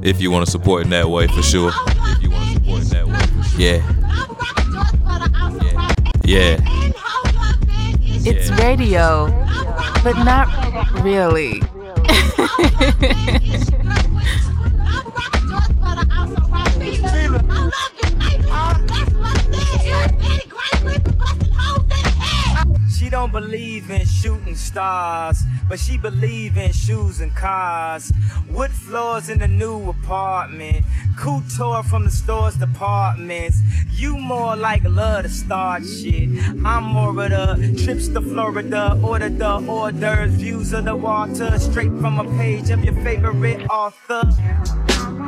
If 0.03 0.21
you 0.21 0.31
want 0.31 0.45
to 0.45 0.51
support 0.51 0.85
in 0.85 0.91
that 0.91 1.09
way, 1.09 1.27
for 1.27 1.43
sure. 1.43 1.73
If 1.75 2.23
you 2.23 2.31
want 2.31 2.49
to 2.49 2.55
support 2.55 2.83
in 2.83 2.89
that 2.91 3.07
way, 3.09 3.43
for 3.43 3.43
sure. 3.49 3.61
Yeah. 3.61 4.00
Yeah. 6.31 6.61
It's 8.23 8.51
radio, 8.51 9.27
but 10.05 10.15
not 10.23 10.47
really. 11.03 11.61
She 22.97 23.09
don't 23.09 23.33
believe 23.33 23.91
in 23.91 24.05
shooting 24.07 24.55
stars, 24.55 25.43
but 25.69 25.81
she 25.81 25.97
believe 25.97 26.57
in 26.57 26.71
shoes 26.71 27.21
and 27.21 27.35
cars. 27.35 28.13
Wood 28.49 28.71
floors 28.71 29.29
in 29.31 29.39
the 29.39 29.49
new 29.49 29.89
apartment, 29.89 30.85
couture 31.19 31.83
from 31.83 32.05
the 32.05 32.11
store's 32.11 32.57
departments. 32.57 33.59
You 33.93 34.17
more 34.17 34.57
like 34.57 34.83
love 34.85 35.25
to 35.25 35.29
start 35.29 35.85
shit. 35.85 36.29
I'm 36.65 36.85
more 36.85 37.11
of 37.11 37.31
the 37.31 37.83
trips 37.85 38.09
to 38.09 38.21
Florida, 38.21 38.99
order 39.03 39.29
the 39.29 39.61
hors 39.61 39.93
d'oeuvres, 39.93 40.35
views 40.35 40.73
of 40.73 40.85
the 40.85 40.97
water, 40.97 41.59
straight 41.59 41.93
from 42.01 42.19
a 42.19 42.25
page 42.39 42.71
of 42.71 42.85
your 42.85 42.95
favorite 43.03 43.67
author. 43.69 44.23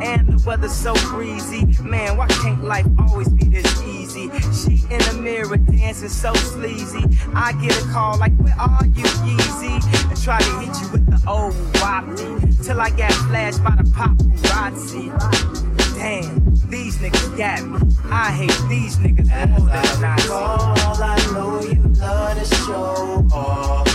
And 0.03 0.27
the 0.27 0.43
weather's 0.47 0.73
so 0.73 0.95
breezy. 1.11 1.65
Man, 1.83 2.17
why 2.17 2.27
can't 2.27 2.65
life 2.65 2.87
always 2.99 3.29
be 3.29 3.45
this 3.45 3.83
easy? 3.83 4.31
She 4.53 4.83
in 4.91 4.99
the 4.99 5.19
mirror 5.21 5.57
dancing 5.57 6.09
so 6.09 6.35
sleazy. 6.35 7.05
I 7.35 7.53
get 7.53 7.81
a 7.81 7.85
call 7.93 8.19
like, 8.19 8.37
where 8.39 8.55
are 8.59 8.85
you, 8.87 9.05
Yeezy? 9.05 10.11
And 10.11 10.23
try 10.23 10.41
to 10.41 10.61
hit 10.61 10.81
you 10.81 10.89
with 10.93 11.07
the 11.07 11.31
old 11.31 11.55
whoppy. 11.77 12.65
Till 12.65 12.81
I 12.81 12.91
got 12.91 13.13
flashed 13.29 13.63
by 13.63 13.77
the 13.77 13.85
paparazzi. 13.85 15.72
Damn, 16.03 16.45
these 16.69 16.99
niggas 16.99 17.39
got 17.39 17.63
me. 17.65 17.79
I 18.11 18.33
hate 18.33 18.69
these 18.69 18.97
niggas 18.97 19.29
more 19.51 19.69
than 19.69 19.87
a 19.87 20.01
Nazi. 20.01 20.33
All 20.33 21.01
I 21.01 21.17
know 21.33 21.61
you 21.63 21.81
love 22.01 22.39
to 22.39 22.45
show 22.57 23.25
off, 23.33 23.87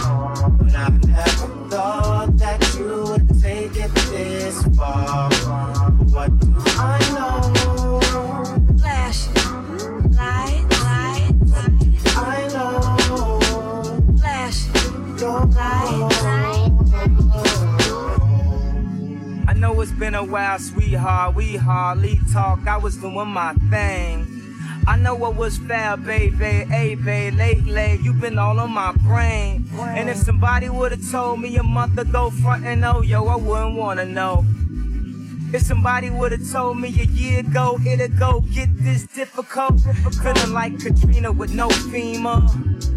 but 0.58 0.74
I 0.74 0.88
never 1.06 1.70
thought 1.70 2.38
that 2.38 2.76
you 2.80 3.04
would 3.10 3.42
take 3.42 3.76
it 3.76 3.94
this 3.94 4.64
far. 4.78 5.37
Know 19.58 19.82
it's 19.82 19.92
been 19.92 20.14
a 20.14 20.24
while, 20.24 20.60
sweetheart. 20.60 21.36
We 21.36 21.56
hardly 21.56 22.20
talk. 22.32 22.68
I 22.68 22.78
was 22.78 22.98
doing 22.98 23.28
my 23.28 23.54
thing. 23.70 24.26
I 24.88 24.98
know 24.98 25.16
what 25.16 25.36
was 25.36 25.58
fair, 25.58 25.98
baby. 25.98 26.66
Hey, 26.72 26.96
babe, 26.96 27.34
lately 27.34 28.00
you've 28.02 28.22
been 28.22 28.38
all 28.38 28.60
on 28.60 28.72
my 28.72 28.94
brain. 28.94 29.68
And 29.80 30.10
if 30.10 30.18
somebody 30.18 30.70
would've 30.70 31.12
told 31.12 31.42
me 31.42 31.58
a 31.58 31.64
month 31.64 31.98
ago, 31.98 32.30
front 32.30 32.66
and 32.66 32.86
oh, 32.86 33.02
yo, 33.02 33.26
I 33.28 33.36
wouldn't 33.36 33.76
wanna 33.76 34.06
know. 34.06 34.46
If 35.54 35.64
somebody 35.64 36.10
would've 36.10 36.50
told 36.52 36.80
me 36.80 36.90
a 36.90 37.06
year 37.06 37.40
ago, 37.40 37.80
it'd 37.86 38.20
go 38.20 38.42
get 38.54 38.70
this 38.78 39.08
difficult. 39.08 39.82
Feeling 40.22 40.54
like 40.54 40.80
Katrina 40.80 41.32
with 41.32 41.54
no 41.54 41.68
FEMA. 41.70 42.97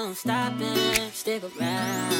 No 0.00 0.14
stopping. 0.14 1.10
Stick 1.12 1.42
around. 1.60 2.10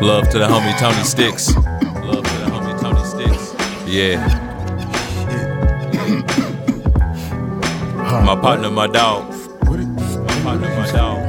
Love 0.00 0.28
to 0.28 0.38
the 0.38 0.46
homie 0.46 0.78
Tony 0.78 1.02
Sticks. 1.04 1.54
Love 1.56 2.22
to 2.22 2.38
the 2.38 2.46
homie 2.50 2.78
Tony 2.80 3.02
Sticks. 3.04 3.54
Yeah. 3.88 4.18
my 8.24 8.36
partner, 8.38 8.70
my 8.70 8.86
dog. 8.86 9.30
My 9.64 10.40
partner, 10.42 10.68
my 10.68 10.92
dog. 10.92 11.22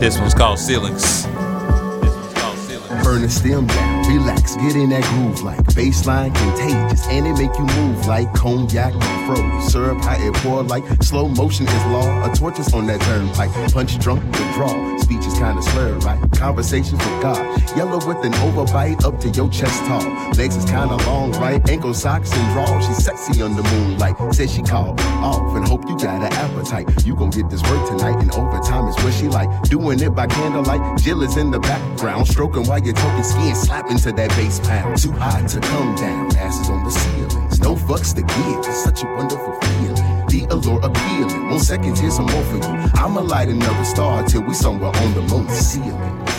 This 0.00 0.18
one's 0.18 0.34
called 0.34 0.58
Ceilings. 0.58 1.22
This 1.22 1.32
one's 1.32 2.34
called 2.34 2.58
ceilings. 2.58 3.04
Burn 3.04 3.22
the 3.22 3.30
stem 3.30 3.66
down, 3.66 4.08
relax, 4.08 4.56
get 4.56 4.76
in 4.76 4.90
that 4.90 5.02
groove 5.04 5.42
like 5.42 5.64
baseline 5.68 6.34
contagious, 6.34 7.06
and 7.08 7.26
it 7.26 7.32
make 7.38 7.56
you 7.56 7.64
move 7.64 8.06
like 8.06 8.32
cognac 8.34 8.92
froze. 9.26 9.72
Syrup, 9.72 10.02
how 10.02 10.16
it 10.18 10.34
pour 10.34 10.62
like 10.62 10.84
slow 11.02 11.28
motion 11.28 11.66
is 11.66 11.86
law. 11.86 12.30
A 12.30 12.34
torch 12.34 12.58
is 12.58 12.72
on 12.74 12.86
that 12.88 13.00
turnpike, 13.00 13.50
punch 13.72 13.98
drunk 13.98 14.22
the. 14.54 14.98
Speech 15.00 15.26
is 15.26 15.34
kinda 15.34 15.62
slurred, 15.62 16.02
right? 16.04 16.18
Conversations 16.32 16.92
with 16.92 17.22
God, 17.22 17.38
yellow 17.76 17.98
with 18.06 18.24
an 18.24 18.32
overbite 18.44 19.04
up 19.04 19.18
to 19.20 19.28
your 19.30 19.48
chest 19.48 19.84
tall. 19.86 20.04
Legs 20.36 20.56
is 20.56 20.64
kinda 20.64 20.96
long, 21.06 21.32
right? 21.32 21.60
Ankle 21.68 21.94
socks 21.94 22.32
and 22.32 22.52
drawers. 22.52 22.86
She's 22.86 23.04
sexy 23.04 23.42
under 23.42 23.62
moonlight. 23.62 24.16
Says 24.34 24.52
she 24.52 24.62
called 24.62 25.00
off 25.00 25.56
and 25.56 25.66
hope 25.66 25.88
you 25.88 25.96
got 25.96 26.22
an 26.22 26.32
appetite. 26.32 26.88
You 27.04 27.14
gon' 27.14 27.30
get 27.30 27.50
this 27.50 27.62
work 27.62 27.86
tonight, 27.88 28.20
and 28.20 28.30
overtime 28.32 28.88
is 28.88 28.96
what 29.02 29.12
she 29.12 29.28
like. 29.28 29.50
Doing 29.64 30.00
it 30.00 30.14
by 30.14 30.26
candlelight. 30.26 30.98
Jill 30.98 31.22
is 31.22 31.36
in 31.36 31.50
the 31.50 31.60
background, 31.60 32.26
stroking 32.28 32.66
while 32.66 32.82
you're 32.82 32.94
talking 32.94 33.24
skin, 33.24 33.54
slapping 33.54 33.98
to 33.98 34.12
that 34.12 34.30
bass 34.30 34.60
pound. 34.60 34.96
Too 34.96 35.12
high 35.12 35.42
to 35.42 35.60
come 35.60 35.94
down, 35.96 36.36
asses 36.36 36.68
on 36.70 36.84
the 36.84 36.90
ceilings. 36.90 37.60
No 37.60 37.74
fucks 37.74 38.14
to 38.14 38.22
give, 38.22 38.58
it's 38.58 38.84
such 38.84 39.02
a 39.02 39.06
wonderful 39.16 39.52
feeling. 39.60 40.13
The 40.34 40.46
allure 40.46 40.80
appealing. 40.80 41.48
One 41.48 41.60
second, 41.60 41.96
here's 41.96 42.16
some 42.16 42.26
more 42.26 42.42
for 42.46 42.56
you. 42.56 42.90
I'ma 42.94 43.20
light 43.20 43.48
another 43.48 43.84
star 43.84 44.24
till 44.24 44.42
we 44.42 44.52
somewhere 44.52 44.90
on 44.90 45.14
the 45.14 45.22
moon. 45.22 45.48
Ceilings, 45.48 46.32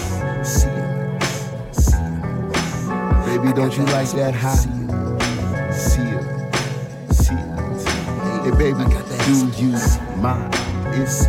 ceilings, 0.43 1.23
ceilings. 1.71 3.25
Baby, 3.25 3.53
don't 3.53 3.77
you 3.77 3.85
like 3.95 4.11
that 4.19 4.35
high? 4.35 4.55
Ceilings, 5.71 7.17
ceilings. 7.17 7.85
Hey, 8.43 8.51
baby, 8.59 8.83
do 9.23 9.63
you 9.63 9.71
mind? 10.21 10.53
It's 10.87 11.27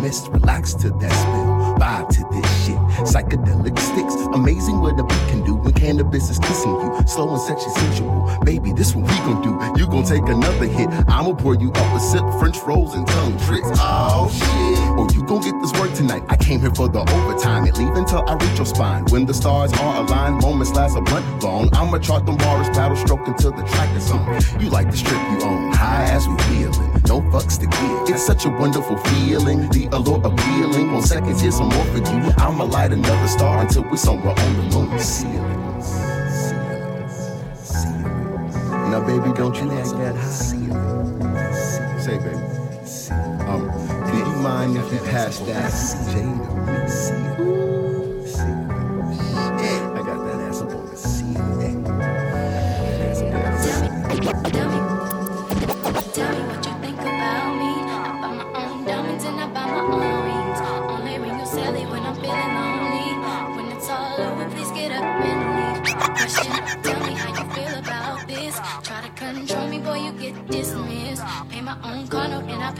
mist. 0.00 0.28
Relax 0.28 0.74
to 0.74 0.90
that 0.90 1.12
spill, 1.12 1.76
vibe 1.78 2.08
to 2.10 2.22
this 2.32 2.66
shit. 2.66 2.76
Psychedelic 3.06 3.78
sticks, 3.78 4.14
amazing 4.34 4.80
what 4.80 4.98
a 4.98 5.04
beat 5.04 5.28
can 5.28 5.44
do 5.44 5.54
when 5.54 5.72
cannabis 5.72 6.30
is 6.30 6.38
kissing 6.38 6.70
you. 6.70 7.02
Slow 7.06 7.30
and 7.30 7.40
sexy 7.40 7.70
sensual, 7.70 8.38
baby. 8.44 8.72
This 8.72 8.94
what 8.94 9.04
we 9.04 9.16
gon' 9.26 9.42
do. 9.42 9.80
You 9.80 9.86
gon' 9.86 10.04
take 10.04 10.22
another 10.28 10.66
hit. 10.66 10.88
I'ma 11.08 11.34
pour 11.34 11.54
you 11.54 11.70
up 11.72 11.94
a 11.94 12.00
sip, 12.00 12.24
French 12.38 12.58
rolls 12.66 12.94
and 12.94 13.06
tongue 13.06 13.38
tricks. 13.46 13.68
Oh 13.74 14.28
shit, 14.30 14.98
or 14.98 15.06
you 15.14 15.26
gon' 15.26 15.40
get 15.40 15.54
this 15.62 15.72
work 15.80 15.92
tonight. 15.94 16.22
I 16.28 16.36
came 16.36 16.60
here 16.60 16.74
for 16.74 16.88
the 16.88 17.00
overtime 17.00 17.64
and 17.64 17.76
leave 17.78 17.94
until 17.96 18.28
I 18.28 18.34
reach 18.34 18.56
your 18.56 18.66
spine. 18.66 19.04
When 19.06 19.26
the 19.26 19.34
stars 19.34 19.72
are 19.74 20.04
aligned, 20.04 20.42
moments 20.42 20.72
last 20.72 20.96
a 20.96 21.00
blunt 21.00 21.42
long. 21.42 21.70
I'ma 21.72 21.98
chart 21.98 22.26
them 22.26 22.36
bars, 22.36 22.68
battle 22.70 22.96
stroke 22.96 23.26
until 23.26 23.52
the 23.52 23.62
track 23.62 23.94
is 23.96 24.10
on. 24.10 24.60
You 24.60 24.70
like 24.70 24.90
the 24.90 24.96
strip 24.96 25.20
you 25.32 25.46
own, 25.46 25.72
high 25.72 26.04
as 26.10 26.28
we 26.28 26.36
feeling. 26.44 26.89
No 27.10 27.20
fucks 27.22 27.58
to 27.58 27.66
give. 27.66 28.14
It's 28.14 28.24
such 28.24 28.44
a 28.44 28.48
wonderful 28.48 28.96
feeling. 28.96 29.68
The 29.70 29.88
allure 29.90 30.20
appealing. 30.24 30.92
One 30.92 31.02
seconds, 31.02 31.40
here's 31.40 31.56
some 31.56 31.68
more 31.68 31.84
for 31.86 31.98
you. 31.98 32.32
I'ma 32.36 32.62
light 32.62 32.92
another 32.92 33.26
star 33.26 33.62
until 33.62 33.82
we're 33.82 33.96
somewhere 33.96 34.32
on 34.38 34.56
the 34.56 34.62
moon. 34.76 34.96
Ceilings, 35.00 35.86
ceilings, 36.46 37.16
ceilings. 37.64 38.64
Now, 38.92 39.00
baby, 39.04 39.32
don't 39.36 39.56
you 39.56 39.64
like 39.64 39.90
that 39.98 40.14
high? 40.14 41.98
Say, 41.98 42.16
baby. 42.18 42.36
Um, 43.50 43.66
do 44.06 44.16
you 44.16 44.36
mind 44.36 44.76
if 44.76 44.92
you 44.92 45.00
pass 45.00 45.40
that 45.40 45.72
Jada? 46.12 46.38
I 49.96 50.02
got 50.06 50.18
that 50.26 50.40
ass 50.48 50.60
up 50.60 50.70
on 50.70 50.86
the 50.86 50.96
ceiling. 50.96 51.80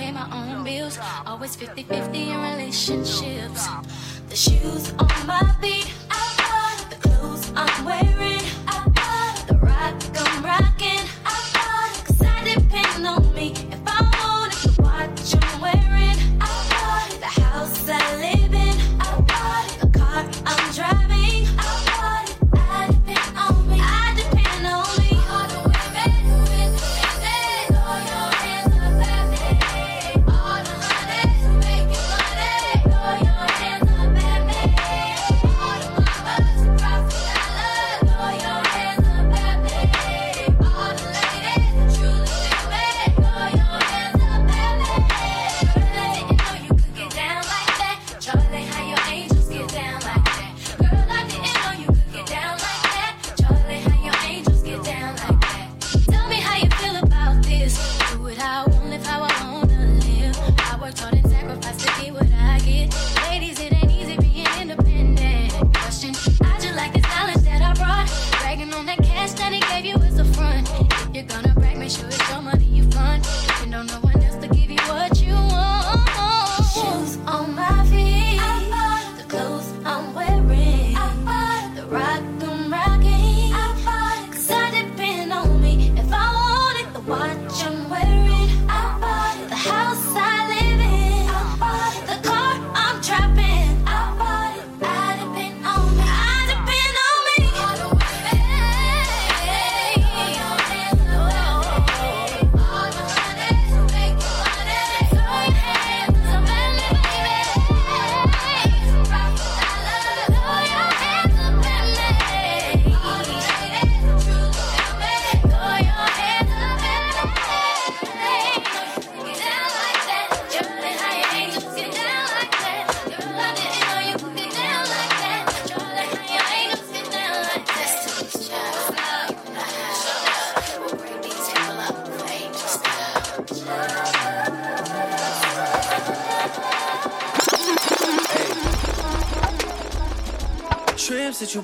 Pay 0.01 0.13
my 0.13 0.27
own 0.33 0.65
bills. 0.65 0.99
Always 1.27 1.55
50 1.57 1.83
50 1.83 2.31
in 2.31 2.41
relationships. 2.41 3.69
The 4.29 4.37
shoes 4.37 4.93
on 4.99 5.27
my 5.27 5.43
feet, 5.61 5.93
I 6.11 6.27
it. 6.73 6.91
The 6.91 7.09
clothes 7.09 7.53
I'm 7.55 7.85
wearing, 7.85 8.45
I 8.67 8.79
it. 8.87 9.47
The 9.49 9.57
rock 9.57 9.95
I'm 10.27 10.43
rocking, 10.43 11.05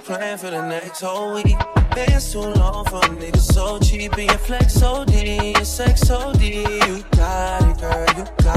plan 0.07 0.39
for 0.39 0.51
the 0.51 0.63
next 0.69 1.01
whole 1.01 1.35
week. 1.35 1.59
Been 1.93 2.21
too 2.21 2.39
long 2.39 2.85
for 2.85 2.99
a 2.99 3.09
nigga 3.19 3.39
so 3.39 3.81
cheap. 3.81 4.17
Your 4.17 4.39
flex 4.39 4.81
OD, 4.81 5.67
sex 5.67 6.09
OD. 6.11 6.43
You 6.43 7.05
got 7.11 7.63
it, 7.63 7.81
girl, 7.81 8.07
you 8.17 8.25
got 8.45 8.55
it. 8.55 8.56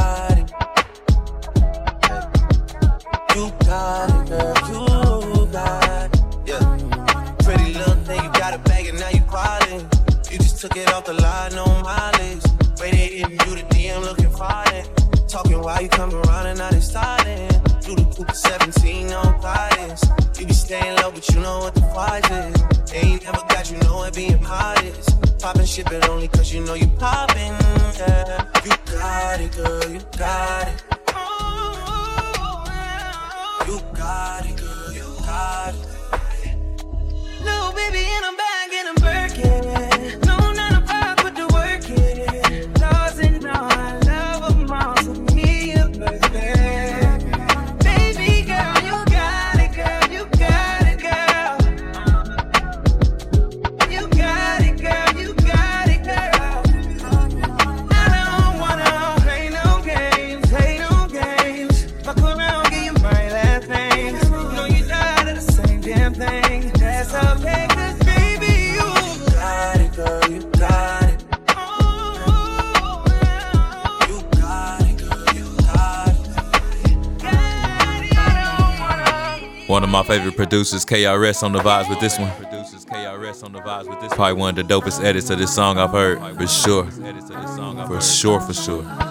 Favorite 80.09 80.35
producers, 80.35 80.83
KRS, 80.85 81.43
on 81.43 81.51
the 81.51 81.59
vibes 81.59 81.87
with 81.87 81.99
this 81.99 82.17
one. 82.17 82.31
Producers 82.35 82.83
KRS 82.83 83.43
on 83.43 83.51
the 83.51 83.59
vibes 83.59 83.87
with 83.87 84.01
this. 84.01 84.11
Probably 84.11 84.33
one 84.33 84.57
of 84.57 84.67
the 84.67 84.73
dopest 84.73 85.03
edits 85.03 85.29
of 85.29 85.37
this 85.37 85.53
song 85.53 85.77
I've 85.77 85.91
heard, 85.91 86.19
for 86.35 86.47
sure. 86.47 86.85
For 86.89 88.01
sure, 88.01 88.41
for 88.41 88.53
sure. 88.53 89.08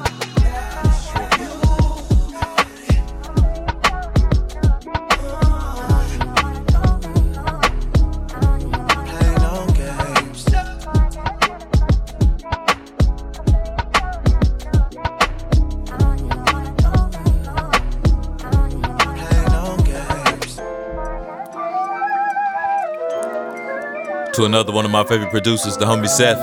To 24.39 24.45
another 24.45 24.70
one 24.70 24.84
of 24.84 24.93
my 24.93 25.03
favorite 25.03 25.32
producers, 25.32 25.76
the 25.78 25.84
homie 25.84 26.09
Seth. 26.09 26.39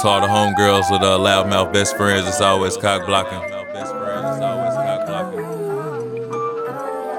To 0.00 0.06
all 0.06 0.20
the 0.20 0.28
homegirls 0.28 0.88
with 0.88 1.02
uh, 1.02 1.18
loudmouth 1.18 1.72
best 1.72 1.96
friends, 1.96 2.28
it's 2.28 2.40
always 2.40 2.76
cock 2.76 3.04
blocking. 3.04 3.40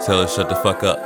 Tell 0.05 0.21
her 0.21 0.27
shut 0.29 0.47
the 0.47 0.55
fuck 0.63 0.83
up. 0.85 0.97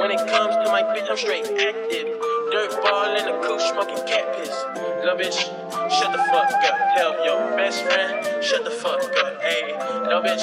When 0.00 0.10
it 0.10 0.18
comes 0.28 0.54
to 0.56 0.72
my 0.72 0.82
bitch, 0.82 1.08
I'm 1.08 1.16
straight 1.16 1.46
active. 1.46 2.06
Dirt 2.50 2.82
ball 2.82 3.16
in 3.16 3.24
the 3.24 3.46
coupe, 3.46 3.60
smoking 3.60 4.04
cat 4.08 4.36
piss. 4.36 4.50
Little 4.98 5.16
bitch, 5.16 5.46
shut 5.90 6.10
the 6.10 6.18
fuck 6.18 6.50
up. 6.52 6.74
Tell 6.96 7.24
your 7.24 7.35
best 7.76 7.94
friend, 7.94 8.44
shut 8.44 8.64
the 8.64 8.70
fuck 8.70 9.00
up. 9.00 9.42
Hey, 9.42 9.76
little 10.04 10.22
bitch, 10.22 10.40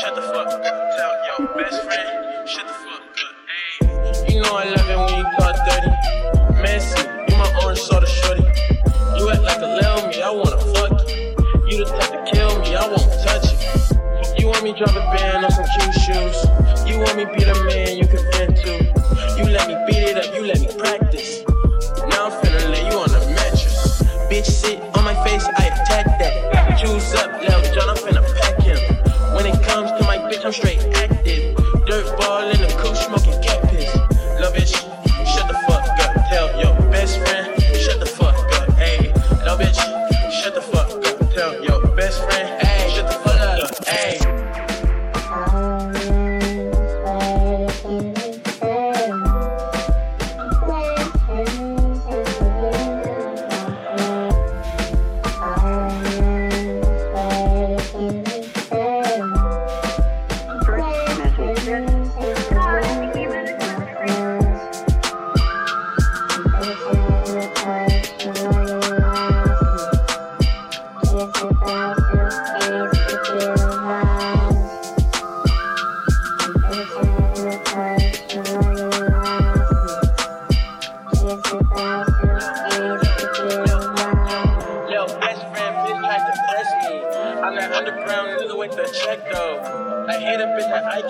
shut 0.00 0.14
the 0.14 0.22
fuck 0.22 0.48
up. 0.48 0.64
Tell 0.96 1.12
your 1.28 1.54
best 1.54 1.82
friend, 1.84 2.48
shut 2.48 2.66
the 2.66 2.72
fuck 2.72 3.02
up. 3.24 4.24
Hey, 4.24 4.34
you 4.34 4.40
know 4.40 4.56
I 4.56 4.64
love 4.64 4.88
it 4.88 4.96
when 4.96 5.18
you 5.18 5.24
talk 5.38 5.56
dirty. 5.68 6.62
Messy, 6.62 7.02
you 7.28 7.36
my 7.36 7.52
orange 7.62 7.80
soda 7.80 8.06
shorty. 8.06 8.42
You 9.18 9.30
act 9.30 9.42
like 9.42 9.58
a 9.58 9.66
lil 9.66 10.08
me, 10.08 10.22
I 10.22 10.30
wanna 10.30 10.58
fuck 10.72 11.08
you. 11.08 11.36
You 11.68 11.84
the 11.84 11.90
type 11.90 12.10
to 12.10 12.32
kill 12.32 12.58
me, 12.60 12.74
I 12.74 12.86
won't 12.88 13.12
touch 13.22 13.52
you. 13.52 14.38
You 14.38 14.46
want 14.48 14.64
me 14.64 14.72
drop 14.72 14.96
a 14.96 15.16
band 15.16 15.44
on 15.44 15.50
some 15.50 15.66
cute 15.78 15.94
shoes. 15.94 16.36
You 16.88 16.98
want 17.00 17.16
me 17.16 17.24
be 17.24 17.44
the 17.44 17.54
man 17.68 17.81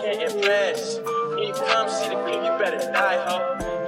can't 0.03 0.35
impress. 0.35 0.99
Come 0.99 1.89
see 1.89 2.09
the 2.09 2.17
clip, 2.23 2.43
you 2.43 2.53
better 2.59 2.79
die, 2.93 3.19
ho. 3.27 3.39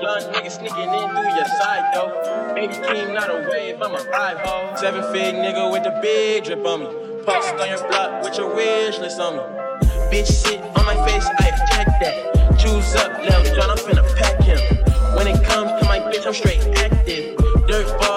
Young 0.00 0.32
nigga 0.32 0.50
sneaking 0.50 0.90
in 0.94 1.08
through 1.10 1.34
your 1.34 1.50
side 1.58 1.90
though. 1.94 2.52
Baby 2.54 2.74
king, 2.86 3.14
not 3.14 3.30
a 3.30 3.48
wave, 3.50 3.82
I'm 3.82 3.94
a 3.94 4.02
ride, 4.10 4.38
ho. 4.38 4.74
Seven 4.76 5.02
fig 5.12 5.34
nigga 5.34 5.72
with 5.72 5.82
the 5.82 5.98
big 6.00 6.44
drip 6.44 6.64
on 6.64 6.80
me. 6.80 6.86
Post 7.24 7.54
on 7.54 7.68
your 7.68 7.88
block 7.88 8.22
with 8.22 8.36
your 8.38 8.54
wish 8.54 8.98
list 8.98 9.18
on 9.20 9.36
me. 9.36 9.42
Bitch 10.12 10.26
sit 10.26 10.60
on 10.60 10.86
my 10.86 10.94
face, 11.06 11.26
I 11.26 11.48
attack 11.48 11.88
that. 12.00 12.58
Choose 12.58 12.94
up, 12.94 13.18
Lil 13.18 13.54
John, 13.56 13.70
I'm 13.70 13.78
finna 13.78 14.04
pack 14.16 14.40
him. 14.42 14.58
When 15.16 15.26
it 15.26 15.42
comes 15.44 15.70
to 15.80 15.84
my 15.88 15.98
bitch, 15.98 16.26
I'm 16.26 16.34
straight 16.34 16.62
active. 16.78 17.36
Dirt 17.66 17.88
ball 18.00 18.13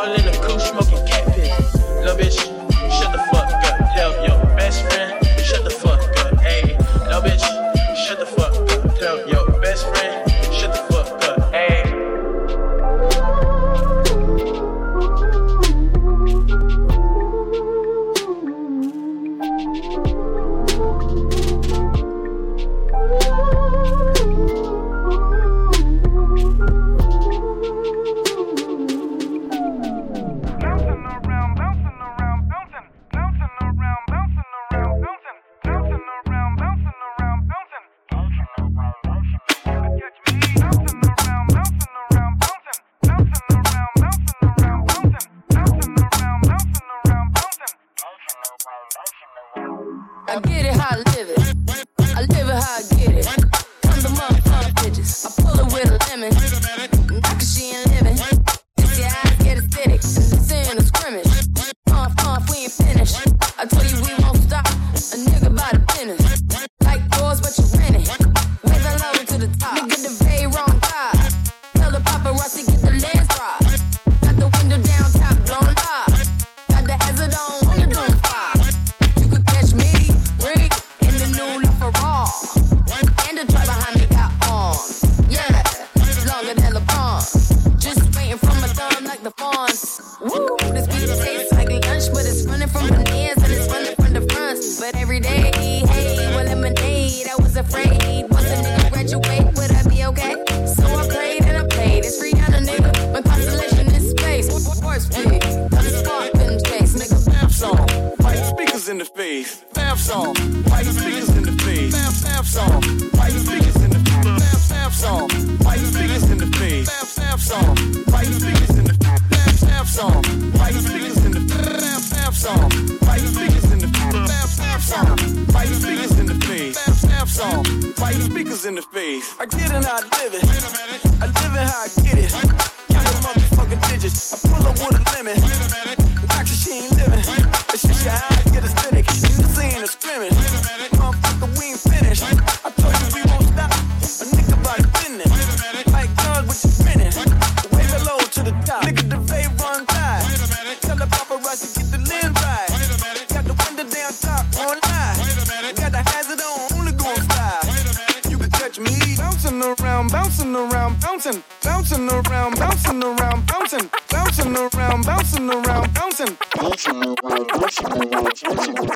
bouncing 160.53 160.73
around, 160.73 160.99
bouncing, 161.01 161.43
bouncing 161.63 162.09
around, 162.09 162.55
bouncing 162.55 163.03
around, 163.03 163.47
bouncing, 163.47 163.89
bouncing 164.09 164.55
around, 164.55 165.05
bouncing 165.05 165.49
around, 165.49 165.93
bouncing. 165.93 166.37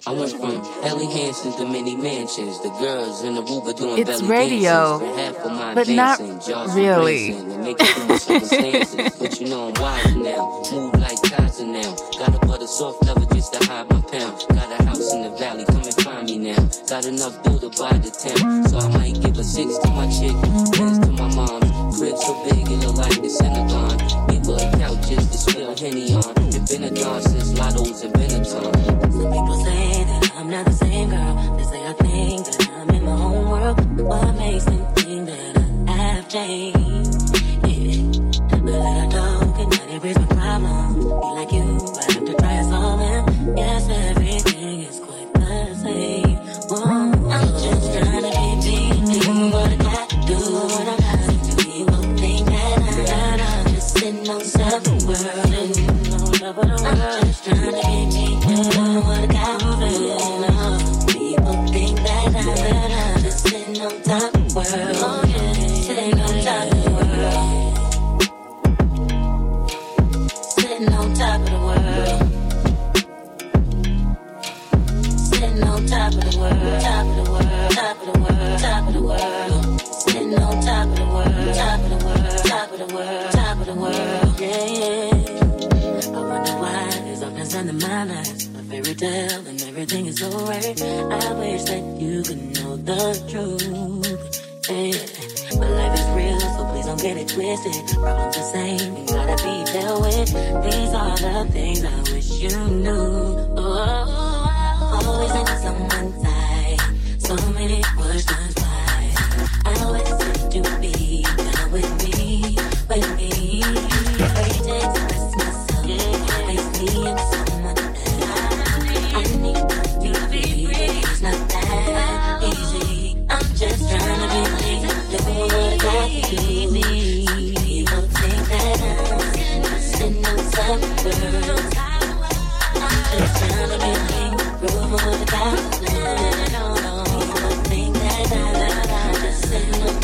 I 0.08 0.12
went 0.14 0.32
from 0.32 0.62
Ellie 0.84 1.12
Hanson's 1.12 1.56
to 1.58 1.66
many 1.66 1.96
mansions, 1.96 2.62
the 2.62 2.70
girls 2.80 3.24
in 3.24 3.36
the 3.36 3.44
Uber 3.44 3.74
doing 3.74 3.98
It's 4.00 4.22
radio, 4.22 5.00
but 5.76 5.88
not 5.90 6.20
really. 6.74 7.34
But 9.20 9.40
you 9.40 9.48
know 9.50 9.68
I'm 9.68 9.82
wild 9.82 10.18
now, 10.18 10.64
move 10.72 10.94
like 11.00 11.22
Tyson 11.24 11.74
now. 11.74 11.96
Got 12.18 12.36
a 12.36 12.40
butter 12.46 12.68
soft 12.68 13.04
lever 13.06 13.26
just 13.34 13.54
to 13.54 13.68
hide 13.68 13.90
my 13.90 14.02
pounds. 14.02 14.46
Got 16.92 17.06
enough 17.06 17.42
dough 17.44 17.58
to 17.58 17.70
buy 17.80 17.98
the 18.00 18.12
tent, 18.12 18.68
so 18.68 18.78
I 18.78 18.90
might 18.90 19.16
give 19.22 19.40
a 19.40 19.44
six 19.46 19.78
to 19.78 19.88
my 19.92 20.12
chick, 20.12 20.36
tens 20.74 21.00
to 21.00 21.12
my 21.14 21.34
mom. 21.34 21.62
Crib 21.94 22.18
so 22.18 22.44
big 22.44 22.68
it 22.68 22.84
look 22.84 22.98
like 22.98 23.16
the 23.16 23.32
Pentagon. 23.40 24.28
People 24.28 24.60
her 24.60 24.68
a 24.68 24.78
couch 24.78 25.08
just 25.08 25.32
to 25.32 25.38
spill 25.38 25.74
Henny 25.78 26.14
on. 26.14 26.36
It 26.52 26.68
been 26.68 26.84
a 26.84 26.92
dawn 26.92 27.22
since 27.22 27.58
Lotto's 27.58 28.04
and 28.04 28.14
Benetton. 28.14 28.44
Some 28.46 29.32
people 29.32 29.64
say 29.64 30.04
that 30.04 30.34
I'm 30.36 30.50
not 30.50 30.66
the 30.66 30.74
same 30.74 31.10
girl. 31.12 31.56
They 31.56 31.64
say 31.64 31.88
I 31.88 31.94
think 31.94 32.46
that 32.48 32.70
I'm 32.70 32.90
in 32.90 33.06
my 33.06 33.12
own 33.14 33.50
world. 33.50 34.02
What 34.02 34.36
makes 34.36 34.66
them 34.66 34.86
think 34.96 35.28
that 35.28 35.58
I 35.88 35.94
have 35.96 36.28
changed? 36.28 36.81
the 82.88 82.96
world, 82.96 83.32
top 83.32 83.60
of 83.60 83.66
the 83.66 83.74
world, 83.74 84.40
yeah, 84.40 84.66
yeah. 84.66 86.18
I 86.18 86.22
wonder 86.30 86.54
why 86.62 86.90
there's 87.04 87.20
darkness 87.20 87.54
in 87.54 87.78
my 87.78 88.04
life. 88.06 88.56
a 88.56 88.64
fairy 88.70 88.96
tale, 88.96 89.48
and 89.48 89.62
everything 89.62 90.06
is 90.08 90.24
alright. 90.24 90.82
I 90.82 91.34
wish 91.34 91.64
that 91.66 91.84
you 92.00 92.24
could 92.24 92.42
know 92.56 92.78
the 92.78 93.04
truth. 93.30 94.42
Yeah. 94.70 95.60
But 95.60 95.70
life 95.70 96.00
is 96.00 96.08
real, 96.18 96.40
so 96.40 96.66
please 96.72 96.86
don't 96.86 97.02
get 97.02 97.18
it 97.18 97.28
twisted. 97.28 97.98
Problems 98.00 98.36
the 98.36 98.44
same, 98.56 98.98
you 98.98 99.06
gotta 99.06 99.38
be 99.46 99.56
dealt 99.72 100.02
with. 100.02 100.30
These 100.66 100.94
are 100.94 101.18
the 101.18 101.52
things 101.52 101.84
I 101.84 102.02
wish 102.14 102.30
you 102.42 102.58
knew. 102.68 103.36
Oh, 103.58 105.02
always 105.06 105.34
in 105.40 105.46
someone's 105.62 106.16
side. 106.24 106.80
So 107.20 107.36
many 107.52 107.82
questions 107.96 108.56
why 108.58 109.14
I 109.66 109.84
always. 109.84 110.21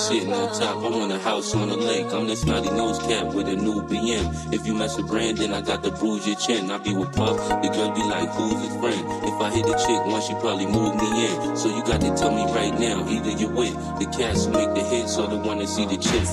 sitting 0.00 0.32
on 0.32 0.48
top. 0.58 0.76
I 0.82 0.88
want 0.88 1.12
a 1.12 1.18
house 1.18 1.54
on 1.54 1.68
a 1.68 1.76
lake. 1.76 2.06
I'm 2.12 2.26
the 2.26 2.34
snotty 2.34 2.70
nose 2.70 2.98
cat 3.00 3.26
with 3.34 3.48
a 3.48 3.56
new 3.56 3.82
BM. 3.82 4.52
If 4.52 4.66
you 4.66 4.74
mess 4.74 4.96
with 4.96 5.08
Brandon, 5.08 5.52
I 5.52 5.60
got 5.60 5.84
to 5.84 5.90
bruise 5.90 6.26
your 6.26 6.36
chin. 6.36 6.70
I 6.70 6.78
be 6.78 6.94
with 6.94 7.12
Puff, 7.14 7.36
the 7.62 7.68
girl 7.68 7.92
be 7.94 8.02
like, 8.02 8.28
who's 8.30 8.60
his 8.64 8.76
friend? 8.80 9.02
If 9.24 9.40
I 9.40 9.50
hit 9.50 9.66
a 9.66 9.76
chick 9.76 10.00
once, 10.06 10.26
she 10.26 10.34
probably 10.34 10.66
move 10.66 10.96
me 10.96 11.26
in. 11.26 11.56
So 11.56 11.68
you 11.68 11.84
got 11.84 12.00
to 12.00 12.14
tell 12.16 12.32
me 12.32 12.44
right 12.52 12.72
now, 12.78 13.06
either 13.08 13.30
you're 13.30 13.52
with 13.52 13.74
the 13.98 14.06
cats 14.06 14.46
who 14.46 14.52
make 14.52 14.72
the 14.74 14.82
hits 14.82 15.18
or 15.18 15.28
the 15.28 15.36
one 15.36 15.58
that 15.58 15.68
see 15.68 15.84
the 15.84 15.98
chick. 15.98 16.24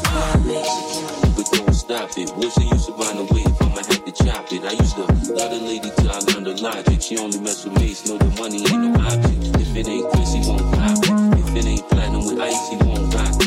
But 1.35 1.45
don't 1.51 1.73
stop 1.73 2.09
it. 2.17 2.31
What's 2.37 2.55
the 2.55 2.63
use 2.63 2.87
of 2.87 2.97
buying 2.97 3.19
a 3.19 3.25
wave? 3.33 3.51
I'ma 3.61 3.83
have 3.83 4.05
to 4.05 4.11
chop 4.11 4.51
it. 4.51 4.63
I 4.63 4.71
used 4.71 4.95
to 4.95 5.03
love 5.33 5.51
a 5.51 5.59
lady 5.59 5.91
till 5.97 6.11
I 6.11 6.19
learned 6.31 6.47
the 6.47 6.55
logic. 6.61 7.01
She 7.01 7.17
only 7.17 7.39
mess 7.39 7.65
with 7.65 7.77
mates, 7.79 8.07
know 8.07 8.17
the 8.17 8.31
money 8.39 8.63
ain't 8.63 8.81
no 8.81 8.95
object. 8.95 9.59
If 9.59 9.75
it 9.75 9.87
ain't 9.87 10.09
Cris, 10.11 10.33
he 10.33 10.41
won't 10.47 10.65
pop 10.73 10.97
it. 11.03 11.39
If 11.39 11.55
it 11.55 11.65
ain't 11.65 11.89
platinum 11.89 12.25
with 12.25 12.39
ice, 12.39 12.69
he 12.69 12.77
won't 12.77 13.13
rock 13.13 13.35
it. 13.41 13.46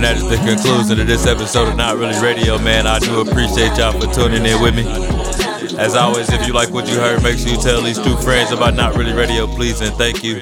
And 0.00 0.06
that 0.06 0.16
is 0.16 0.26
the 0.26 0.36
conclusion 0.36 0.98
of 0.98 1.06
this 1.06 1.26
episode 1.26 1.68
of 1.68 1.76
Not 1.76 1.98
Really 1.98 2.18
Radio, 2.22 2.58
man. 2.58 2.86
I 2.86 2.98
do 3.00 3.20
appreciate 3.20 3.76
y'all 3.76 3.92
for 3.92 4.10
tuning 4.14 4.46
in 4.46 4.62
with 4.62 4.74
me. 4.74 4.86
As 5.78 5.94
always, 5.94 6.32
if 6.32 6.46
you 6.46 6.54
like 6.54 6.70
what 6.70 6.88
you 6.88 6.94
heard, 6.94 7.22
make 7.22 7.36
sure 7.36 7.50
you 7.50 7.60
tell 7.60 7.82
these 7.82 7.98
two 7.98 8.16
friends 8.16 8.50
about 8.50 8.72
Not 8.72 8.96
Really 8.96 9.12
Radio, 9.12 9.46
please, 9.46 9.82
and 9.82 9.94
thank 9.96 10.24
you. 10.24 10.40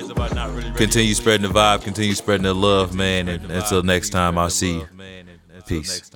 Continue 0.77 1.13
spreading 1.13 1.43
the 1.43 1.53
vibe, 1.53 1.83
continue 1.83 2.15
spreading 2.15 2.45
the 2.45 2.55
love, 2.55 2.95
man. 2.95 3.27
And 3.27 3.51
until 3.51 3.83
next 3.83 4.11
time, 4.11 4.39
I'll 4.39 4.49
see 4.49 4.75
you. 4.75 4.89
Peace. 5.67 6.09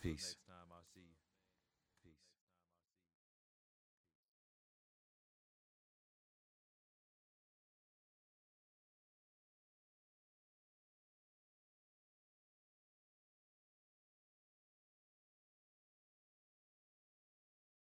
Peace. 0.00 0.36